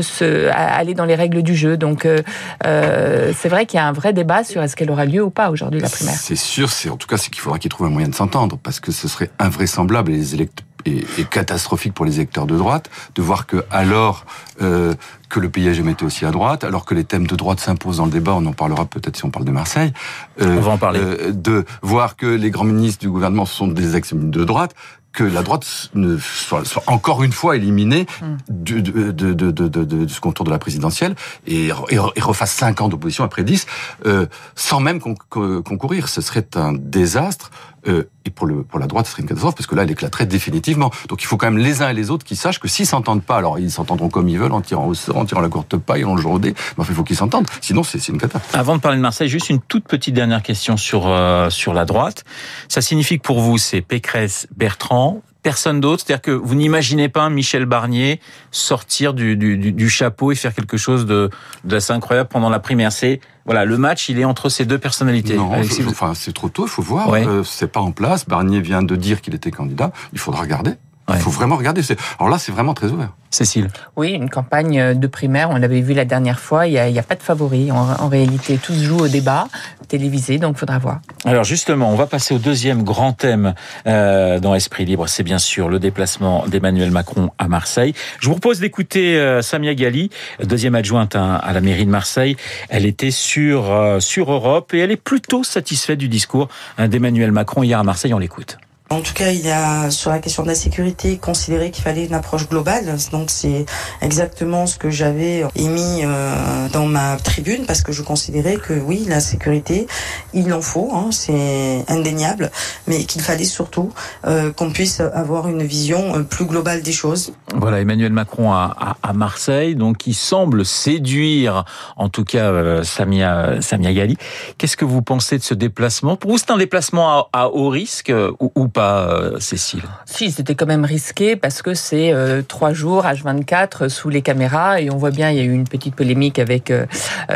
se 0.00 0.48
aller 0.50 0.94
dans 0.94 1.06
les 1.06 1.14
règles 1.14 1.42
du 1.42 1.56
jeu. 1.56 1.76
Donc, 1.76 2.04
euh, 2.04 2.18
euh, 2.66 3.32
c'est 3.36 3.48
vrai 3.48 3.64
qu'il 3.64 3.78
y 3.78 3.80
a 3.80 3.86
un 3.86 3.92
vrai 3.92 4.12
débat 4.12 4.44
sur 4.44 4.62
est-ce 4.62 4.76
qu'elle 4.76 4.90
aura 4.90 5.06
lieu 5.06 5.22
ou 5.22 5.30
pas 5.30 5.50
aujourd'hui 5.50 5.80
la 5.80 5.88
primaire. 5.88 6.14
C'est 6.14 6.36
sûr, 6.36 6.70
c'est 6.70 6.90
en 6.90 6.96
tout 6.96 7.08
cas 7.08 7.16
c'est 7.16 7.30
qu'il 7.30 7.40
faudra 7.40 7.58
qu'il 7.58 7.70
trouve 7.70 7.86
un 7.86 7.90
moyen 7.90 8.08
de 8.08 8.14
s'entendre 8.14 8.58
parce 8.62 8.80
que 8.80 8.92
ce 8.92 9.08
serait 9.08 9.30
invraisemblable 9.38 10.12
les 10.12 10.34
électeurs 10.34 10.66
et, 10.86 11.04
et 11.18 11.24
catastrophique 11.24 11.94
pour 11.94 12.04
les 12.04 12.16
électeurs 12.16 12.46
de 12.46 12.56
droite 12.56 12.90
de 13.14 13.22
voir 13.22 13.46
que 13.46 13.64
alors 13.70 14.24
euh, 14.60 14.94
que 15.28 15.40
le 15.40 15.48
pays 15.48 15.68
a 15.68 15.72
jamais 15.72 15.92
été 15.92 16.04
aussi 16.04 16.24
à 16.26 16.30
droite, 16.30 16.62
alors 16.64 16.84
que 16.84 16.94
les 16.94 17.04
thèmes 17.04 17.26
de 17.26 17.36
droite 17.36 17.58
s'imposent 17.60 17.96
dans 17.98 18.04
le 18.06 18.10
débat, 18.10 18.32
on 18.34 18.44
en 18.46 18.52
parlera 18.52 18.84
peut-être 18.84 19.16
si 19.16 19.24
on 19.24 19.30
parle 19.30 19.44
de 19.46 19.50
Marseille. 19.50 19.92
euh, 20.40 20.56
On 20.58 20.60
va 20.60 20.72
en 20.72 20.78
parler. 20.78 21.00
euh, 21.02 21.32
de 21.32 21.64
voir 21.82 22.16
que 22.16 22.26
les 22.26 22.50
grands 22.50 22.64
ministres 22.64 23.00
du 23.00 23.10
gouvernement 23.10 23.46
sont 23.46 23.66
des 23.68 23.96
ex-ministres 23.96 24.38
de 24.38 24.44
droite, 24.44 24.74
que 25.12 25.24
la 25.24 25.42
droite 25.42 25.90
ne 25.94 26.16
soit, 26.18 26.64
soit 26.64 26.82
encore 26.86 27.22
une 27.22 27.32
fois 27.32 27.56
éliminée 27.56 28.06
du, 28.48 28.80
de, 28.82 29.10
de, 29.10 29.32
de, 29.34 29.50
de, 29.50 29.68
de, 29.68 29.84
de 29.84 30.08
ce 30.08 30.20
contour 30.20 30.44
de 30.46 30.50
la 30.50 30.58
présidentielle 30.58 31.14
et, 31.46 31.68
et, 31.90 31.96
et 32.16 32.20
refasse 32.20 32.52
5 32.52 32.80
ans 32.80 32.88
d'opposition 32.88 33.22
après 33.24 33.44
10, 33.44 33.66
euh, 34.06 34.24
sans 34.54 34.80
même 34.80 35.00
con- 35.00 35.14
con- 35.28 35.62
concourir. 35.62 36.08
Ce 36.08 36.22
serait 36.22 36.46
un 36.54 36.72
désastre 36.72 37.50
Euh, 37.88 38.04
et 38.24 38.30
pour, 38.30 38.46
le, 38.46 38.62
pour 38.62 38.78
la 38.78 38.86
droite, 38.86 39.06
ce 39.06 39.12
serait 39.12 39.22
une 39.22 39.28
catastrophe, 39.28 39.56
parce 39.56 39.66
que 39.66 39.74
là, 39.74 39.82
elle 39.82 39.90
éclaterait 39.90 40.26
définitivement. 40.26 40.90
Donc 41.08 41.22
il 41.22 41.26
faut 41.26 41.36
quand 41.36 41.50
même 41.50 41.58
les 41.58 41.82
uns 41.82 41.88
et 41.90 41.94
les 41.94 42.10
autres 42.10 42.24
qui 42.24 42.36
sachent 42.36 42.60
que 42.60 42.68
s'ils 42.68 42.86
s'entendent 42.86 43.24
pas, 43.24 43.36
alors 43.36 43.58
ils 43.58 43.70
s'entendront 43.70 44.08
comme 44.08 44.28
ils 44.28 44.38
veulent, 44.38 44.52
en 44.52 44.60
tirant 44.60 44.86
au 44.86 44.94
sort, 44.94 45.16
en 45.16 45.24
tirant 45.24 45.40
la 45.40 45.48
courte 45.48 45.76
paille, 45.76 46.04
en 46.04 46.14
le 46.14 46.22
jour 46.22 46.38
mais 46.42 46.54
enfin, 46.78 46.92
il 46.92 46.94
faut 46.94 47.04
qu'ils 47.04 47.16
s'entendent. 47.16 47.46
Sinon, 47.60 47.82
c'est 47.82 48.06
une 48.08 48.18
catastrophe. 48.18 48.54
Avant 48.54 48.76
de 48.76 48.80
parler 48.80 48.96
de 48.96 49.02
Marseille, 49.02 49.28
juste 49.28 49.50
une 49.50 49.60
toute 49.60 49.84
petite 49.84 50.14
dernière 50.14 50.42
question 50.42 50.76
sur, 50.76 51.08
euh, 51.08 51.50
sur 51.50 51.74
la 51.74 51.84
droite. 51.84 52.24
Ça 52.68 52.80
signifie 52.80 53.18
que 53.18 53.22
pour 53.24 53.40
vous, 53.40 53.58
c'est 53.58 53.80
Pécresse, 53.80 54.46
Bertrand, 54.56 55.22
personne 55.42 55.80
d'autre 55.80 56.04
C'est-à-dire 56.06 56.22
que 56.22 56.30
vous 56.30 56.54
n'imaginez 56.54 57.08
pas 57.08 57.28
Michel 57.28 57.66
Barnier 57.66 58.20
sortir 58.50 59.14
du, 59.14 59.36
du, 59.36 59.56
du, 59.56 59.88
chapeau 59.88 60.32
et 60.32 60.34
faire 60.34 60.54
quelque 60.54 60.76
chose 60.76 61.06
de 61.06 61.30
d'assez 61.64 61.92
incroyable 61.92 62.28
pendant 62.28 62.48
la 62.48 62.60
primaire. 62.60 62.92
C'est 62.92 63.20
voilà, 63.44 63.64
le 63.64 63.76
match, 63.76 64.08
il 64.08 64.18
est 64.20 64.24
entre 64.24 64.48
ces 64.48 64.64
deux 64.64 64.78
personnalités. 64.78 65.36
Non, 65.36 65.50
enfin, 65.88 66.14
c'est 66.14 66.32
trop 66.32 66.48
tôt, 66.48 66.66
il 66.66 66.70
faut 66.70 66.82
voir. 66.82 67.12
Euh, 67.12 67.42
c'est 67.42 67.70
pas 67.70 67.80
en 67.80 67.90
place. 67.90 68.26
Barnier 68.28 68.60
vient 68.60 68.82
de 68.82 68.94
dire 68.94 69.20
qu'il 69.20 69.34
était 69.34 69.50
candidat. 69.50 69.92
Il 70.12 70.18
faudra 70.18 70.42
regarder. 70.42 70.72
Il 71.14 71.20
faut 71.20 71.30
vraiment 71.30 71.56
regarder. 71.56 71.82
Alors 72.18 72.30
là, 72.30 72.38
c'est 72.38 72.52
vraiment 72.52 72.74
très 72.74 72.88
ouvert. 72.88 73.10
Cécile. 73.30 73.68
Oui, 73.96 74.10
une 74.10 74.28
campagne 74.28 74.92
de 74.92 75.06
primaire, 75.06 75.48
on 75.50 75.56
l'avait 75.56 75.80
vu 75.80 75.94
la 75.94 76.04
dernière 76.04 76.38
fois, 76.38 76.66
il 76.66 76.72
n'y 76.92 76.98
a, 76.98 77.02
pas 77.02 77.14
de 77.14 77.22
favori. 77.22 77.72
En, 77.72 78.08
réalité, 78.08 78.58
tout 78.58 78.74
se 78.74 78.84
joue 78.84 78.98
au 78.98 79.08
débat 79.08 79.48
télévisé, 79.88 80.38
donc 80.38 80.56
il 80.56 80.58
faudra 80.58 80.78
voir. 80.78 81.00
Alors 81.24 81.44
justement, 81.44 81.90
on 81.90 81.96
va 81.96 82.06
passer 82.06 82.34
au 82.34 82.38
deuxième 82.38 82.82
grand 82.82 83.12
thème 83.12 83.54
euh, 83.86 84.38
dans 84.38 84.54
Esprit 84.54 84.84
Libre, 84.84 85.06
c'est 85.06 85.22
bien 85.22 85.38
sûr 85.38 85.68
le 85.68 85.78
déplacement 85.78 86.46
d'Emmanuel 86.46 86.90
Macron 86.90 87.30
à 87.38 87.48
Marseille. 87.48 87.94
Je 88.20 88.26
vous 88.26 88.32
propose 88.32 88.60
d'écouter 88.60 89.18
euh, 89.18 89.42
Samia 89.42 89.74
Gali, 89.74 90.10
deuxième 90.42 90.74
adjointe 90.74 91.16
à, 91.16 91.52
la 91.52 91.60
mairie 91.60 91.86
de 91.86 91.90
Marseille. 91.90 92.36
Elle 92.68 92.86
était 92.86 93.10
sur, 93.10 93.70
euh, 93.70 94.00
sur 94.00 94.30
Europe 94.30 94.74
et 94.74 94.78
elle 94.78 94.90
est 94.90 94.96
plutôt 94.96 95.44
satisfaite 95.44 95.98
du 95.98 96.08
discours 96.08 96.48
hein, 96.78 96.88
d'Emmanuel 96.88 97.32
Macron 97.32 97.62
hier 97.62 97.78
à 97.78 97.84
Marseille. 97.84 98.14
On 98.14 98.18
l'écoute. 98.18 98.58
En 98.92 99.00
tout 99.00 99.14
cas, 99.14 99.30
il 99.30 99.48
a 99.48 99.90
sur 99.90 100.10
la 100.10 100.18
question 100.18 100.42
de 100.42 100.48
la 100.48 100.54
sécurité 100.54 101.16
considéré 101.16 101.70
qu'il 101.70 101.82
fallait 101.82 102.04
une 102.04 102.12
approche 102.12 102.46
globale. 102.46 102.94
Donc 103.10 103.30
c'est 103.30 103.64
exactement 104.02 104.66
ce 104.66 104.76
que 104.76 104.90
j'avais 104.90 105.46
émis 105.56 106.02
euh, 106.04 106.68
dans 106.74 106.84
ma 106.84 107.16
tribune 107.16 107.64
parce 107.64 107.80
que 107.80 107.90
je 107.90 108.02
considérais 108.02 108.56
que 108.56 108.74
oui, 108.74 109.06
la 109.08 109.20
sécurité, 109.20 109.86
il 110.34 110.52
en 110.52 110.60
faut, 110.60 110.90
hein, 110.92 111.08
c'est 111.10 111.86
indéniable, 111.88 112.50
mais 112.86 113.04
qu'il 113.04 113.22
fallait 113.22 113.44
surtout 113.44 113.94
euh, 114.26 114.52
qu'on 114.52 114.70
puisse 114.70 115.00
avoir 115.00 115.48
une 115.48 115.62
vision 115.62 116.14
euh, 116.14 116.22
plus 116.22 116.44
globale 116.44 116.82
des 116.82 116.92
choses. 116.92 117.32
Voilà, 117.54 117.80
Emmanuel 117.80 118.12
Macron 118.12 118.52
à, 118.52 118.96
Marseille, 119.14 119.74
donc 119.74 120.06
il 120.06 120.14
semble 120.14 120.66
séduire, 120.66 121.64
en 121.96 122.08
tout 122.10 122.24
cas 122.24 122.82
Samia 122.82 123.60
Samia 123.60 123.92
Gali. 123.92 124.16
Qu'est-ce 124.58 124.76
que 124.76 124.84
vous 124.84 125.02
pensez 125.02 125.38
de 125.38 125.42
ce 125.42 125.54
déplacement? 125.54 126.16
Pour 126.16 126.32
vous, 126.32 126.38
c'est 126.38 126.50
un 126.50 126.58
déplacement 126.58 127.28
à, 127.32 127.48
haut 127.48 127.68
risque 127.68 128.12
ou 128.40 128.68
pas? 128.68 128.81
Euh, 128.82 129.38
Cécile 129.40 129.82
Si, 130.06 130.30
c'était 130.30 130.54
quand 130.54 130.66
même 130.66 130.84
risqué 130.84 131.36
parce 131.36 131.62
que 131.62 131.74
c'est 131.74 132.12
euh, 132.12 132.42
trois 132.46 132.72
jours, 132.72 133.04
H24, 133.04 133.88
sous 133.88 134.08
les 134.08 134.22
caméras. 134.22 134.80
Et 134.80 134.90
on 134.90 134.96
voit 134.96 135.10
bien, 135.10 135.30
il 135.30 135.36
y 135.36 135.40
a 135.40 135.44
eu 135.44 135.52
une 135.52 135.68
petite 135.68 135.94
polémique 135.94 136.38
avec 136.38 136.70
euh, 136.70 136.86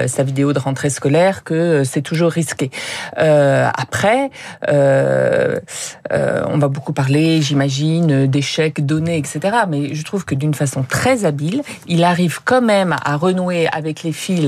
sa 0.07 0.23
vidéo 0.23 0.53
de 0.53 0.59
rentrée 0.59 0.91
scolaire, 0.91 1.45
que 1.45 1.85
c'est 1.85 2.03
toujours 2.03 2.31
risqué. 2.31 2.71
après, 3.17 4.31
on 4.69 6.59
va 6.59 6.69
beaucoup 6.69 6.93
parler, 6.93 7.41
j'imagine, 7.43 8.27
d'échecs 8.27 8.85
donnés, 8.85 9.19
etc. 9.19 9.41
Mais 9.69 9.95
je 9.95 10.05
trouve 10.05 10.25
que 10.25 10.35
d'une 10.35 10.55
façon 10.55 10.83
très 10.83 11.25
habile, 11.25 11.63
il 11.87 12.05
arrive 12.05 12.41
quand 12.45 12.63
même 12.63 12.95
à 13.05 13.17
renouer 13.17 13.69
avec 13.73 14.03
les 14.03 14.13
fils 14.13 14.47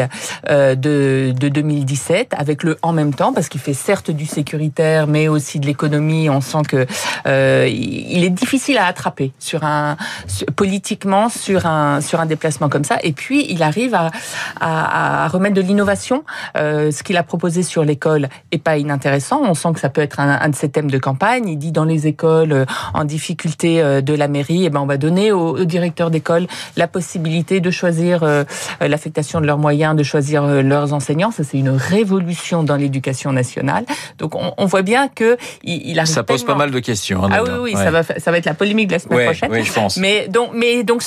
de, 0.49 1.33
de 1.33 1.49
2017, 1.49 2.35
avec 2.37 2.63
le 2.63 2.79
en 2.83 2.93
même 2.93 3.15
temps, 3.15 3.33
parce 3.33 3.49
qu'il 3.49 3.61
fait 3.61 3.75
certes 3.75 4.11
du 4.11 4.27
sécuritaire, 4.27 5.07
mais 5.07 5.29
aussi 5.29 5.61
de 5.61 5.67
l'économie. 5.67 6.29
On 6.31 6.41
sent 6.41 6.63
que 6.69 6.87
euh, 7.27 7.67
il 7.69 8.25
est 8.25 8.31
difficile 8.31 8.79
à 8.79 8.87
attraper 8.87 9.33
sur 9.39 9.65
un 9.65 9.97
politiquement 10.57 11.29
sur 11.29 11.67
un 11.67 12.01
sur 12.01 12.21
un 12.21 12.27
déplacement 12.27 12.69
comme 12.69 12.85
ça. 12.85 12.99
Et 13.03 13.13
puis 13.13 13.47
il 13.49 13.63
arrive 13.63 13.95
à, 13.95 14.11
à, 14.61 15.25
à 15.25 15.29
remettre 15.29 15.55
de 15.55 15.61
l'innovation. 15.61 16.25
Euh, 16.57 16.91
ce 16.91 17.03
qu'il 17.03 17.17
a 17.17 17.23
proposé 17.23 17.63
sur 17.63 17.85
l'école 17.85 18.29
est 18.53 18.59
pas 18.59 18.79
inintéressant. 18.79 19.43
On 19.45 19.55
sent 19.55 19.73
que 19.75 19.81
ça 19.81 19.89
peut 19.89 20.01
être 20.01 20.21
un, 20.21 20.41
un, 20.41 20.49
de 20.49 20.55
ses 20.55 20.69
thèmes 20.69 20.91
de 20.91 20.99
campagne. 20.99 21.49
Il 21.49 21.57
dit 21.57 21.73
dans 21.73 21.85
les 21.85 22.07
écoles 22.07 22.53
euh, 22.53 22.65
en 22.95 23.05
difficulté 23.05 23.81
euh, 23.81 24.01
de 24.01 24.15
la 24.15 24.29
mairie, 24.29 24.63
et 24.63 24.67
eh 24.67 24.71
ben 24.71 24.81
on 24.81 24.87
va 24.87 24.97
donner 24.97 25.33
aux, 25.33 25.65
directeurs 25.65 26.11
d'école 26.11 26.47
la 26.77 26.89
possibilité 26.89 27.61
de 27.61 27.71
choisir 27.71 28.23
euh, 28.23 28.45
l'affectation 28.81 29.41
de 29.41 29.47
leurs 29.47 29.59
moyens, 29.59 29.97
de 29.97 30.03
choisir 30.03 30.43
leurs 30.45 30.93
enseignants. 30.93 31.31
Ça 31.31 31.45
c'est 31.45 31.59
une 31.59 31.71
révolution 31.71 32.63
dans 32.63 32.77
l'éducation 32.77 33.33
nationale. 33.33 33.85
Donc 34.19 34.35
on, 34.35 34.53
on 34.57 34.67
voit 34.67 34.83
bien 34.83 35.09
que 35.09 35.37
il, 35.63 35.91
il 35.91 35.99
arrive 35.99 36.13
ça 36.13 36.23
pose 36.23 36.45
pas 36.45 36.55
mal 36.55 36.68
de 36.71 36.81
questions. 36.81 37.25
Hein, 37.25 37.31
ah 37.33 37.43
oui, 37.45 37.51
oui, 37.61 37.73
ça 37.73 37.91
va, 37.91 38.03
ça 38.03 38.31
va 38.31 38.39
être 38.39 38.45
la 38.45 38.55
polémique 38.55 38.89
de 38.89 38.93
la 38.93 38.99
semaine 38.99 39.25
prochaine. 39.25 39.51
Oui, 39.53 39.65
je 39.65 39.73
pense. 39.73 39.97
Mais 39.97 40.29
donc, 40.29 40.51
mais 40.55 40.83
donc, 40.85 41.03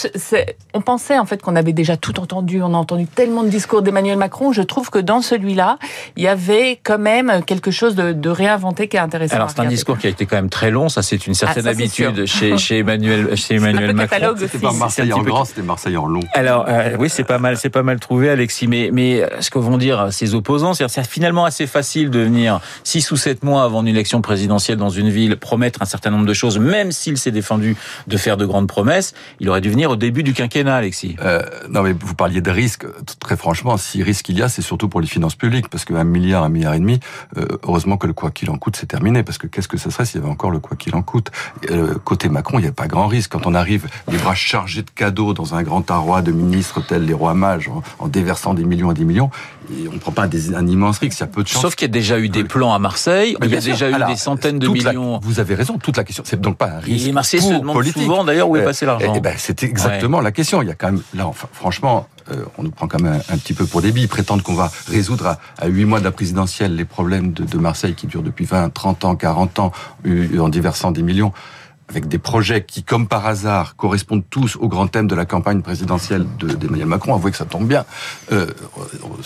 on 0.73 0.81
pensait 0.81 1.17
en 1.17 1.25
fait 1.25 1.41
qu'on 1.41 1.55
avait 1.55 1.73
déjà 1.73 1.97
tout 1.97 2.19
entendu. 2.19 2.61
On 2.61 2.73
a 2.73 2.77
entendu 2.77 3.07
tellement 3.07 3.43
de 3.43 3.49
discours 3.49 3.81
d'Emmanuel 3.81 4.17
Macron. 4.17 4.51
Je 4.51 4.61
trouve 4.61 4.89
que 4.89 4.99
dans 4.99 5.21
celui-là, 5.21 5.77
il 6.15 6.23
y 6.23 6.27
avait 6.27 6.79
quand 6.83 6.99
même 6.99 7.43
quelque 7.45 7.71
chose 7.71 7.95
de, 7.95 8.13
de 8.13 8.29
réinventé 8.29 8.87
qui 8.87 8.97
est 8.97 9.01
intéressant. 9.01 9.35
Alors 9.35 9.49
c'est 9.49 9.61
un 9.61 9.65
discours 9.65 9.97
qui 9.97 10.07
a 10.07 10.09
été 10.09 10.25
quand 10.25 10.35
même 10.35 10.49
très 10.49 10.71
long. 10.71 10.89
Ça, 10.89 11.01
c'est 11.01 11.27
une 11.27 11.33
certaine 11.33 11.67
ah, 11.67 11.71
habitude 11.71 12.25
chez, 12.27 12.57
chez 12.57 12.79
Emmanuel, 12.79 13.35
chez 13.35 13.55
Emmanuel 13.55 13.93
Macron. 13.93 14.35
C'était 14.37 14.57
pas 14.59 14.73
Marseille 14.73 15.13
en 15.13 15.21
grand, 15.21 15.45
c'était 15.45 15.61
Marseille 15.61 15.97
en 15.97 16.07
long. 16.07 16.21
Alors 16.33 16.65
euh, 16.67 16.95
oui, 16.99 17.09
c'est 17.09 17.23
pas 17.23 17.39
mal, 17.39 17.57
c'est 17.57 17.69
pas 17.69 17.83
mal 17.83 17.99
trouvé, 17.99 18.29
Alexis. 18.29 18.67
Mais 18.67 18.89
mais 18.91 19.23
ce 19.39 19.49
que 19.49 19.59
vont 19.59 19.77
dire 19.77 20.11
ses 20.11 20.35
opposants, 20.35 20.73
c'est 20.73 21.07
finalement 21.07 21.45
assez 21.45 21.67
facile 21.67 22.09
de 22.09 22.19
venir 22.19 22.59
six 22.83 23.11
ou 23.11 23.17
sept 23.17 23.43
mois 23.43 23.63
avant 23.63 23.81
une 23.81 23.87
élection 23.87 24.21
présidentielle 24.21 24.77
dans 24.77 24.89
une 24.89 25.09
ville 25.09 25.37
promettre 25.51 25.81
un 25.81 25.85
certain 25.85 26.11
nombre 26.11 26.25
de 26.25 26.33
choses, 26.33 26.59
même 26.59 26.93
s'il 26.93 27.17
s'est 27.17 27.29
défendu 27.29 27.75
de 28.07 28.15
faire 28.15 28.37
de 28.37 28.45
grandes 28.45 28.69
promesses, 28.69 29.13
il 29.41 29.49
aurait 29.49 29.59
dû 29.59 29.69
venir 29.69 29.91
au 29.91 29.97
début 29.97 30.23
du 30.23 30.33
quinquennat, 30.33 30.77
Alexis. 30.77 31.17
Euh, 31.21 31.41
non, 31.67 31.81
mais 31.83 31.91
vous 31.91 32.15
parliez 32.15 32.39
de 32.39 32.49
risques. 32.49 32.85
Très 33.19 33.35
franchement, 33.35 33.75
si 33.75 34.01
risque 34.01 34.29
il 34.29 34.39
y 34.39 34.43
a, 34.43 34.47
c'est 34.47 34.61
surtout 34.61 34.87
pour 34.87 35.01
les 35.01 35.07
finances 35.07 35.35
publiques, 35.35 35.67
parce 35.67 35.83
qu'un 35.83 36.05
milliard, 36.05 36.45
un 36.45 36.47
milliard 36.47 36.73
et 36.73 36.79
demi, 36.79 37.01
euh, 37.35 37.45
heureusement 37.63 37.97
que 37.97 38.07
le 38.07 38.13
quoi 38.13 38.31
qu'il 38.31 38.49
en 38.49 38.55
coûte, 38.57 38.77
c'est 38.77 38.85
terminé, 38.85 39.23
parce 39.23 39.37
que 39.37 39.45
qu'est-ce 39.45 39.67
que 39.67 39.75
ça 39.75 39.91
serait 39.91 40.05
s'il 40.05 40.21
y 40.21 40.23
avait 40.23 40.31
encore 40.31 40.51
le 40.51 40.59
quoi 40.59 40.77
qu'il 40.77 40.95
en 40.95 41.01
coûte? 41.01 41.31
Euh, 41.69 41.95
Côté 42.05 42.29
Macron, 42.29 42.57
il 42.59 42.61
n'y 42.61 42.69
a 42.69 42.71
pas 42.71 42.87
grand 42.87 43.07
risque. 43.07 43.31
Quand 43.31 43.45
on 43.45 43.53
arrive 43.53 43.89
les 44.09 44.19
bras 44.19 44.35
chargés 44.35 44.83
de 44.83 44.89
cadeaux 44.89 45.33
dans 45.33 45.53
un 45.53 45.63
grand 45.63 45.91
arroi 45.91 46.21
de 46.21 46.31
ministres 46.31 46.79
tels 46.79 47.03
les 47.03 47.13
rois 47.13 47.33
mages, 47.33 47.69
en, 47.99 48.07
déversant 48.07 48.53
des 48.53 48.63
millions 48.63 48.91
et 48.91 48.93
des 48.93 49.03
millions, 49.03 49.31
et 49.69 49.89
on 49.89 49.93
ne 49.93 49.99
prend 49.99 50.13
pas 50.13 50.27
des, 50.27 50.55
un 50.55 50.65
immense 50.65 50.99
risque, 50.99 51.19
il 51.19 51.23
y 51.23 51.23
a 51.23 51.27
peu 51.27 51.43
de 51.43 51.49
chance. 51.49 51.61
Sauf 51.61 51.75
qu'il 51.75 51.89
y 51.89 51.91
a 51.91 51.93
déjà 51.93 52.19
eu 52.19 52.29
des 52.29 52.45
plans 52.45 52.73
à 52.73 52.79
Marseille, 52.79 53.35
il 53.43 53.49
y 53.49 53.57
a 53.57 53.59
déjà 53.59 53.89
eu 53.89 54.05
des 54.07 54.15
centaines 54.15 54.59
de 54.59 54.69
millions. 54.69 55.19
vous 55.21 55.40
avez 55.41 55.55
raison, 55.55 55.77
toute 55.77 55.97
la 55.97 56.03
question, 56.03 56.23
c'est 56.25 56.39
donc 56.39 56.57
pas 56.57 56.67
un 56.67 56.79
risque. 56.79 57.05
les 57.05 57.11
Marseillais 57.11 57.43
se 57.43 57.53
demandent 57.53 57.85
souvent 57.85 58.23
d'ailleurs 58.23 58.49
où 58.49 58.55
est 58.55 58.63
passé 58.63 58.85
l'argent. 58.85 59.13
Eh, 59.15 59.19
ben, 59.19 59.33
c'est 59.37 59.63
exactement 59.63 60.21
la 60.21 60.31
question. 60.31 60.61
Il 60.61 60.67
y 60.67 60.71
a 60.71 60.75
quand 60.75 60.91
même, 60.91 61.01
là, 61.13 61.27
enfin, 61.27 61.47
franchement, 61.51 62.07
euh, 62.31 62.45
on 62.57 62.63
nous 62.63 62.71
prend 62.71 62.87
quand 62.87 63.01
même 63.01 63.21
un, 63.29 63.37
petit 63.37 63.53
peu 63.53 63.65
pour 63.65 63.81
des 63.81 63.91
billes. 63.91 64.03
Ils 64.03 64.07
prétendent 64.07 64.43
qu'on 64.43 64.53
va 64.53 64.71
résoudre 64.87 65.37
à 65.57 65.67
huit 65.67 65.85
mois 65.85 65.99
de 65.99 66.05
la 66.05 66.11
présidentielle 66.11 66.75
les 66.75 66.85
problèmes 66.85 67.33
de, 67.33 67.43
de, 67.43 67.57
Marseille 67.57 67.93
qui 67.93 68.07
durent 68.07 68.23
depuis 68.23 68.45
20, 68.45 68.69
30 68.69 69.05
ans, 69.05 69.15
40 69.15 69.59
ans, 69.59 69.71
en 70.39 70.49
déversant 70.49 70.91
des 70.91 71.03
millions 71.03 71.33
avec 71.91 72.07
des 72.07 72.19
projets 72.19 72.63
qui, 72.63 72.83
comme 72.83 73.07
par 73.07 73.25
hasard, 73.27 73.75
correspondent 73.75 74.23
tous 74.29 74.55
au 74.55 74.69
grand 74.69 74.87
thème 74.87 75.07
de 75.07 75.15
la 75.15 75.25
campagne 75.25 75.61
présidentielle 75.61 76.25
d'Emmanuel 76.39 76.87
Macron. 76.87 77.13
Avouez 77.13 77.31
que 77.31 77.37
ça 77.37 77.45
tombe 77.45 77.67
bien. 77.67 77.83
Euh, 78.31 78.47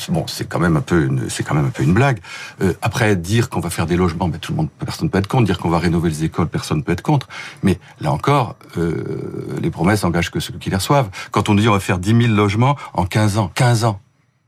bon, 0.10 0.26
c'est 0.28 0.50
quand 0.50 0.60
même 0.60 0.76
un 0.76 0.82
peu, 0.82 1.08
c'est 1.30 1.44
quand 1.44 1.54
même 1.54 1.68
un 1.68 1.70
peu 1.70 1.84
une 1.84 1.94
blague. 1.94 2.20
Euh, 2.62 2.74
après, 2.82 3.16
dire 3.16 3.50
qu'on 3.50 3.60
va 3.60 3.70
faire 3.70 3.86
des 3.86 3.96
logements, 3.96 4.28
mais 4.28 4.40
tout 4.40 4.52
le 4.52 4.58
monde, 4.58 4.70
personne 4.80 5.06
ne 5.06 5.12
peut 5.12 5.20
être 5.20 5.28
contre. 5.28 5.46
Dire 5.46 5.60
qu'on 5.60 5.70
va 5.70 5.78
rénover 5.78 6.10
les 6.10 6.24
écoles, 6.24 6.48
personne 6.48 6.80
ne 6.80 6.84
peut 6.84 6.94
être 6.94 7.04
contre. 7.04 7.28
Mais 7.62 7.78
là 8.02 8.12
encore, 8.12 8.56
euh, 8.78 9.58
les 9.62 9.70
promesses 9.70 10.04
engagent 10.04 10.32
que 10.32 10.40
ceux 10.40 10.54
qui 10.54 10.72
les 10.72 10.78
reçoivent. 10.78 11.10
Quand 11.30 11.50
on 11.50 11.54
dit 11.54 11.70
on 11.70 11.74
va 11.74 11.80
faire 11.80 12.00
10 12.00 12.24
000 12.24 12.34
logements 12.34 12.76
en 12.94 13.06
15 13.06 13.38
ans, 13.38 13.52
15 13.54 13.86
ans. 13.86 14.00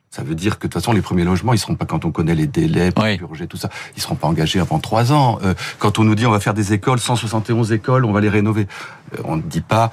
Ça 0.09 0.23
veut 0.23 0.35
dire 0.35 0.57
que 0.57 0.67
de 0.67 0.71
toute 0.71 0.81
façon, 0.81 0.93
les 0.93 1.01
premiers 1.01 1.25
logements, 1.25 1.53
ils 1.53 1.59
seront 1.59 1.75
pas 1.75 1.85
quand 1.85 2.05
on 2.05 2.11
connaît 2.11 2.35
les 2.35 2.47
délais, 2.47 2.91
oui. 2.97 3.17
purger, 3.17 3.47
tout 3.47 3.57
ça, 3.57 3.69
ils 3.95 4.01
seront 4.01 4.15
pas 4.15 4.27
engagés 4.27 4.59
avant 4.59 4.79
trois 4.79 5.11
ans. 5.11 5.39
Euh, 5.43 5.53
quand 5.79 5.99
on 5.99 6.03
nous 6.03 6.15
dit 6.15 6.25
on 6.25 6.31
va 6.31 6.39
faire 6.39 6.53
des 6.53 6.73
écoles, 6.73 6.99
171 6.99 7.73
écoles, 7.73 8.05
on 8.05 8.13
va 8.13 8.21
les 8.21 8.29
rénover, 8.29 8.67
euh, 9.13 9.21
on 9.25 9.35
ne 9.35 9.41
dit 9.41 9.61
pas 9.61 9.91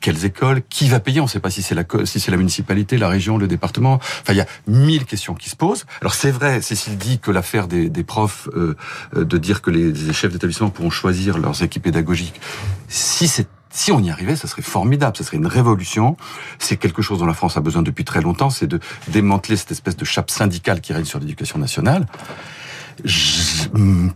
quelles 0.00 0.24
écoles, 0.24 0.62
qui 0.70 0.88
va 0.88 0.98
payer 0.98 1.20
On 1.20 1.24
ne 1.24 1.28
sait 1.28 1.40
pas 1.40 1.50
si 1.50 1.62
c'est 1.62 1.74
la 1.74 1.84
si 2.04 2.20
c'est 2.20 2.30
la 2.30 2.38
municipalité, 2.38 2.96
la 2.96 3.08
région, 3.08 3.36
le 3.36 3.46
département. 3.46 3.96
Enfin, 3.96 4.32
il 4.32 4.36
y 4.36 4.40
a 4.40 4.46
mille 4.66 5.04
questions 5.04 5.34
qui 5.34 5.50
se 5.50 5.56
posent. 5.56 5.84
Alors 6.00 6.14
c'est 6.14 6.30
vrai, 6.30 6.62
Cécile 6.62 6.96
dit 6.96 7.18
que 7.18 7.30
l'affaire 7.30 7.68
des, 7.68 7.90
des 7.90 8.02
profs, 8.02 8.48
euh, 8.54 8.76
de 9.14 9.36
dire 9.36 9.60
que 9.60 9.70
les, 9.70 9.92
les 9.92 10.12
chefs 10.14 10.32
d'établissement 10.32 10.70
pourront 10.70 10.90
choisir 10.90 11.36
leurs 11.36 11.62
équipes 11.62 11.82
pédagogiques, 11.82 12.40
si 12.88 13.28
c'est 13.28 13.46
si 13.72 13.92
on 13.92 14.00
y 14.00 14.10
arrivait, 14.10 14.36
ça 14.36 14.48
serait 14.48 14.62
formidable, 14.62 15.16
ça 15.16 15.24
serait 15.24 15.36
une 15.36 15.46
révolution. 15.46 16.16
C'est 16.58 16.76
quelque 16.76 17.02
chose 17.02 17.20
dont 17.20 17.26
la 17.26 17.34
France 17.34 17.56
a 17.56 17.60
besoin 17.60 17.82
depuis 17.82 18.04
très 18.04 18.20
longtemps, 18.20 18.50
c'est 18.50 18.66
de 18.66 18.80
démanteler 19.08 19.56
cette 19.56 19.70
espèce 19.70 19.96
de 19.96 20.04
chape 20.04 20.30
syndicale 20.30 20.80
qui 20.80 20.92
règne 20.92 21.04
sur 21.04 21.20
l'éducation 21.20 21.58
nationale. 21.58 22.06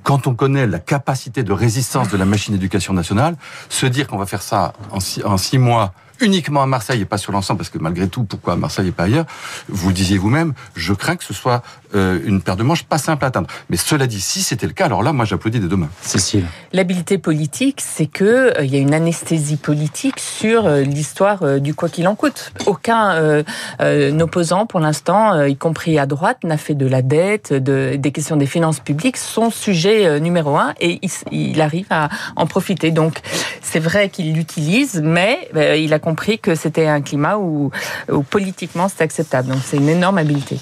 Quand 0.03 0.27
on 0.27 0.35
connaît 0.35 0.67
la 0.67 0.79
capacité 0.79 1.43
de 1.43 1.53
résistance 1.53 2.09
de 2.09 2.17
la 2.17 2.25
machine 2.25 2.55
d'éducation 2.55 2.93
nationale, 2.93 3.37
se 3.69 3.87
dire 3.87 4.07
qu'on 4.07 4.19
va 4.19 4.27
faire 4.27 4.43
ça 4.43 4.73
en 4.91 5.39
six, 5.39 5.59
mois 5.59 5.95
uniquement 6.21 6.63
à 6.63 6.67
Marseille 6.67 7.01
et 7.01 7.05
pas 7.05 7.19
sur 7.19 7.33
l'ensemble, 7.33 7.59
parce 7.59 7.71
que 7.71 7.79
malgré 7.79 8.09
tout, 8.09 8.25
pourquoi 8.25 8.55
à 8.55 8.57
Marseille 8.57 8.89
et 8.89 8.93
pas 8.93 9.05
ailleurs 9.05 9.27
Vous 9.69 9.93
disiez 9.93 10.19
vous-même, 10.19 10.55
je 10.75 10.93
crains 10.93 11.17
que 11.17 11.25
ce 11.25 11.35
soit 11.35 11.63
euh, 11.95 12.19
une 12.25 12.41
paire 12.41 12.57
de 12.57 12.63
manches 12.63 12.85
pas 12.85 12.99
simple 12.99 13.25
à 13.25 13.29
atteindre. 13.29 13.49
Mais 13.71 13.77
cela 13.77 14.07
dit, 14.07 14.21
si 14.21 14.43
c'était 14.43 14.67
le 14.67 14.73
cas, 14.73 14.87
alors 14.87 15.03
là, 15.03 15.13
moi, 15.13 15.25
j'applaudis 15.25 15.61
des 15.61 15.69
deux 15.69 15.77
mains. 15.77 15.91
Cécile. 16.03 16.45
L'habileté 16.73 17.19
politique, 17.19 17.81
c'est 17.81 18.07
que 18.07 18.25
euh, 18.59 18.65
il 18.65 18.73
y 18.73 18.77
a 18.77 18.81
une 18.81 18.95
anesthésie 18.95 19.57
politique 19.57 20.21
sur 20.21 20.67
euh, 20.67 20.83
l'histoire 20.83 21.43
euh, 21.43 21.59
du 21.59 21.75
quoi 21.75 21.89
qu'il 21.89 22.09
en 22.09 22.15
coûte. 22.15 22.53
Aucun 22.67 23.13
euh, 23.13 23.43
euh, 23.81 24.19
opposant, 24.21 24.67
pour 24.67 24.81
l'instant, 24.81 25.35
euh, 25.35 25.49
y 25.49 25.57
compris 25.57 25.99
à 25.99 26.07
droite, 26.07 26.39
n'a 26.45 26.57
fait 26.57 26.75
de 26.75 26.87
la 26.87 27.03
dette, 27.03 27.53
de, 27.53 27.97
des 27.97 28.13
questions 28.13 28.37
des 28.37 28.47
finances 28.47 28.81
publiques 28.81 29.17
son 29.17 29.51
sujet 29.51 30.07
euh, 30.07 30.19
numéro 30.19 30.57
un, 30.57 30.75
et 30.81 31.01
il, 31.31 31.61
arrive 31.61 31.87
à 31.91 32.09
en 32.37 32.47
profiter. 32.47 32.91
Donc, 32.91 33.21
c'est 33.63 33.81
vrai 33.81 34.09
qu'il 34.09 34.33
l'utilise, 34.35 35.01
mais 35.03 35.49
euh, 35.57 35.77
il 35.77 35.93
a 35.93 35.99
compris 35.99 36.39
que 36.39 36.55
c'était 36.55 36.87
un 36.87 37.01
climat 37.01 37.37
où, 37.37 37.71
où 38.11 38.23
politiquement 38.23 38.89
c'est 38.89 39.03
acceptable. 39.03 39.49
Donc, 39.49 39.59
c'est 39.65 39.77
une 39.77 39.89
énorme 39.89 40.19
habileté. 40.19 40.59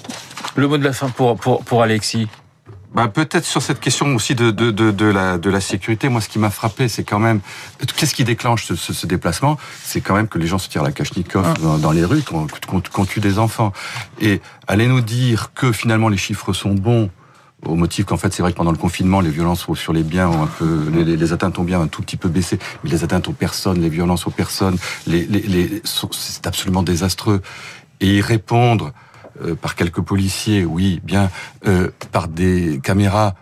Le 0.56 0.68
mot 0.68 0.78
de 0.78 0.85
la 0.85 0.92
fin 0.92 1.09
pour, 1.09 1.37
pour, 1.37 1.64
pour 1.64 1.82
Alexis. 1.82 2.28
Bah, 2.94 3.09
peut-être 3.09 3.47
sur 3.47 3.62
cette 3.62 3.80
question 3.80 4.14
aussi 4.14 4.35
de, 4.35 4.50
de, 4.50 4.71
de, 4.71 4.90
de 4.90 5.06
la, 5.06 5.38
de 5.38 5.49
la 5.49 5.62
sécurité, 5.62 6.11
moi 6.11 6.21
ce 6.21 6.28
qui 6.28 6.38
m'a 6.38 6.50
frappé, 6.50 6.88
c'est 6.88 7.04
quand 7.04 7.18
même, 7.18 7.40
qu'est-ce 7.97 8.14
qui 8.14 8.23
déclenche 8.25 8.66
ce, 8.66 8.75
ce, 8.76 8.92
ce 8.92 9.06
déplacement? 9.06 9.56
C'est 9.82 10.02
quand 10.02 10.14
même 10.14 10.28
que 10.28 10.37
les 10.38 10.47
gens 10.47 10.59
se 10.59 10.68
tirent 10.68 10.82
la 10.82 10.92
Kachnikov 10.92 11.47
Ah. 11.47 11.54
dans, 11.62 11.78
dans 11.78 11.90
les 11.90 12.04
rues, 12.04 12.21
qu'on 12.23 12.47
qu'on- 12.68 12.82
qu'on 12.82 13.04
tue 13.06 13.21
des 13.21 13.38
enfants. 13.38 13.73
Et 14.21 14.42
allez 14.68 14.88
nous 14.88 15.00
dire 15.00 15.52
que 15.54 15.73
finalement 15.73 16.11
les 16.11 16.18
chiffres 16.18 16.52
sont 16.52 16.75
bons, 16.75 17.09
au 17.64 17.76
motif 17.76 18.04
qu'en 18.04 18.18
fait 18.18 18.30
c'est 18.35 18.42
vrai 18.42 18.52
que 18.52 18.59
pendant 18.59 18.73
le 18.73 18.76
confinement, 18.76 19.23
les 19.23 19.30
violences 19.30 19.64
sur 19.75 19.94
les 19.94 20.02
biens 20.02 20.28
ont 20.28 20.42
un 20.42 20.47
peu, 20.59 20.90
les, 20.92 21.16
les- 21.16 21.32
atteintes 21.32 21.59
aux 21.59 21.62
biens 21.64 21.80
un 21.80 21.87
tout 21.87 22.02
petit 22.02 22.18
peu 22.18 22.28
baissé, 22.28 22.59
mais 22.85 22.90
les 22.90 23.02
atteintes 23.04 23.26
aux 23.26 23.32
personnes, 23.32 23.80
les 23.80 23.88
violences 23.88 24.26
aux 24.26 24.30
personnes, 24.30 24.76
les, 25.06 25.25
les, 25.25 25.40
les, 25.40 25.82
c'est 25.85 26.47
absolument 26.47 26.82
désastreux. 26.82 27.40
Et 28.00 28.16
y 28.16 28.21
répondre 28.21 28.92
par 29.61 29.75
quelques 29.75 30.00
policiers, 30.00 30.64
oui, 30.64 31.00
bien, 31.04 31.30
euh, 31.66 31.88
par 32.11 32.28
des 32.28 32.80
caméras. 32.82 33.34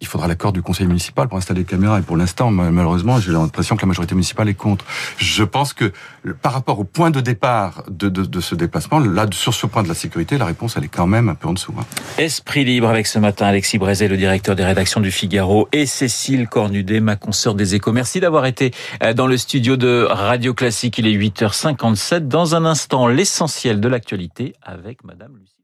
Il 0.00 0.06
faudra 0.06 0.28
l'accord 0.28 0.52
du 0.52 0.62
conseil 0.62 0.86
municipal 0.86 1.26
pour 1.28 1.38
installer 1.38 1.60
les 1.60 1.66
caméras. 1.66 1.98
Et 1.98 2.02
pour 2.02 2.16
l'instant, 2.16 2.50
ma- 2.52 2.70
malheureusement, 2.70 3.18
j'ai 3.18 3.32
l'impression 3.32 3.74
que 3.74 3.82
la 3.82 3.88
majorité 3.88 4.14
municipale 4.14 4.48
est 4.48 4.54
contre. 4.54 4.84
Je 5.16 5.42
pense 5.42 5.72
que 5.72 5.92
par 6.40 6.52
rapport 6.52 6.78
au 6.78 6.84
point 6.84 7.10
de 7.10 7.20
départ 7.20 7.82
de, 7.90 8.08
de, 8.08 8.24
de 8.24 8.40
ce 8.40 8.54
déplacement, 8.54 9.00
là, 9.00 9.26
sur 9.32 9.52
ce 9.54 9.66
point 9.66 9.82
de 9.82 9.88
la 9.88 9.94
sécurité, 9.94 10.38
la 10.38 10.44
réponse, 10.44 10.76
elle 10.76 10.84
est 10.84 10.88
quand 10.88 11.08
même 11.08 11.28
un 11.28 11.34
peu 11.34 11.48
en 11.48 11.52
dessous. 11.52 11.74
hein. 11.78 11.84
Esprit 12.16 12.64
libre 12.64 12.88
avec 12.88 13.08
ce 13.08 13.18
matin 13.18 13.46
Alexis 13.46 13.78
Brézet, 13.78 14.06
le 14.06 14.16
directeur 14.16 14.54
des 14.54 14.64
rédactions 14.64 15.00
du 15.00 15.10
Figaro, 15.10 15.68
et 15.72 15.84
Cécile 15.86 16.46
Cornudet, 16.48 17.00
ma 17.00 17.16
consoeur 17.16 17.54
des 17.56 17.74
échos. 17.74 17.92
Merci 17.92 18.20
d'avoir 18.20 18.46
été 18.46 18.72
euh, 19.02 19.12
dans 19.14 19.26
le 19.26 19.36
studio 19.36 19.76
de 19.76 20.06
Radio 20.08 20.54
Classique. 20.54 20.98
Il 20.98 21.08
est 21.08 21.16
8h57. 21.18 22.28
Dans 22.28 22.54
un 22.54 22.64
instant, 22.64 23.08
l'essentiel 23.08 23.80
de 23.80 23.88
l'actualité 23.88 24.54
avec 24.62 25.02
Madame 25.02 25.32
Lucie. 25.40 25.54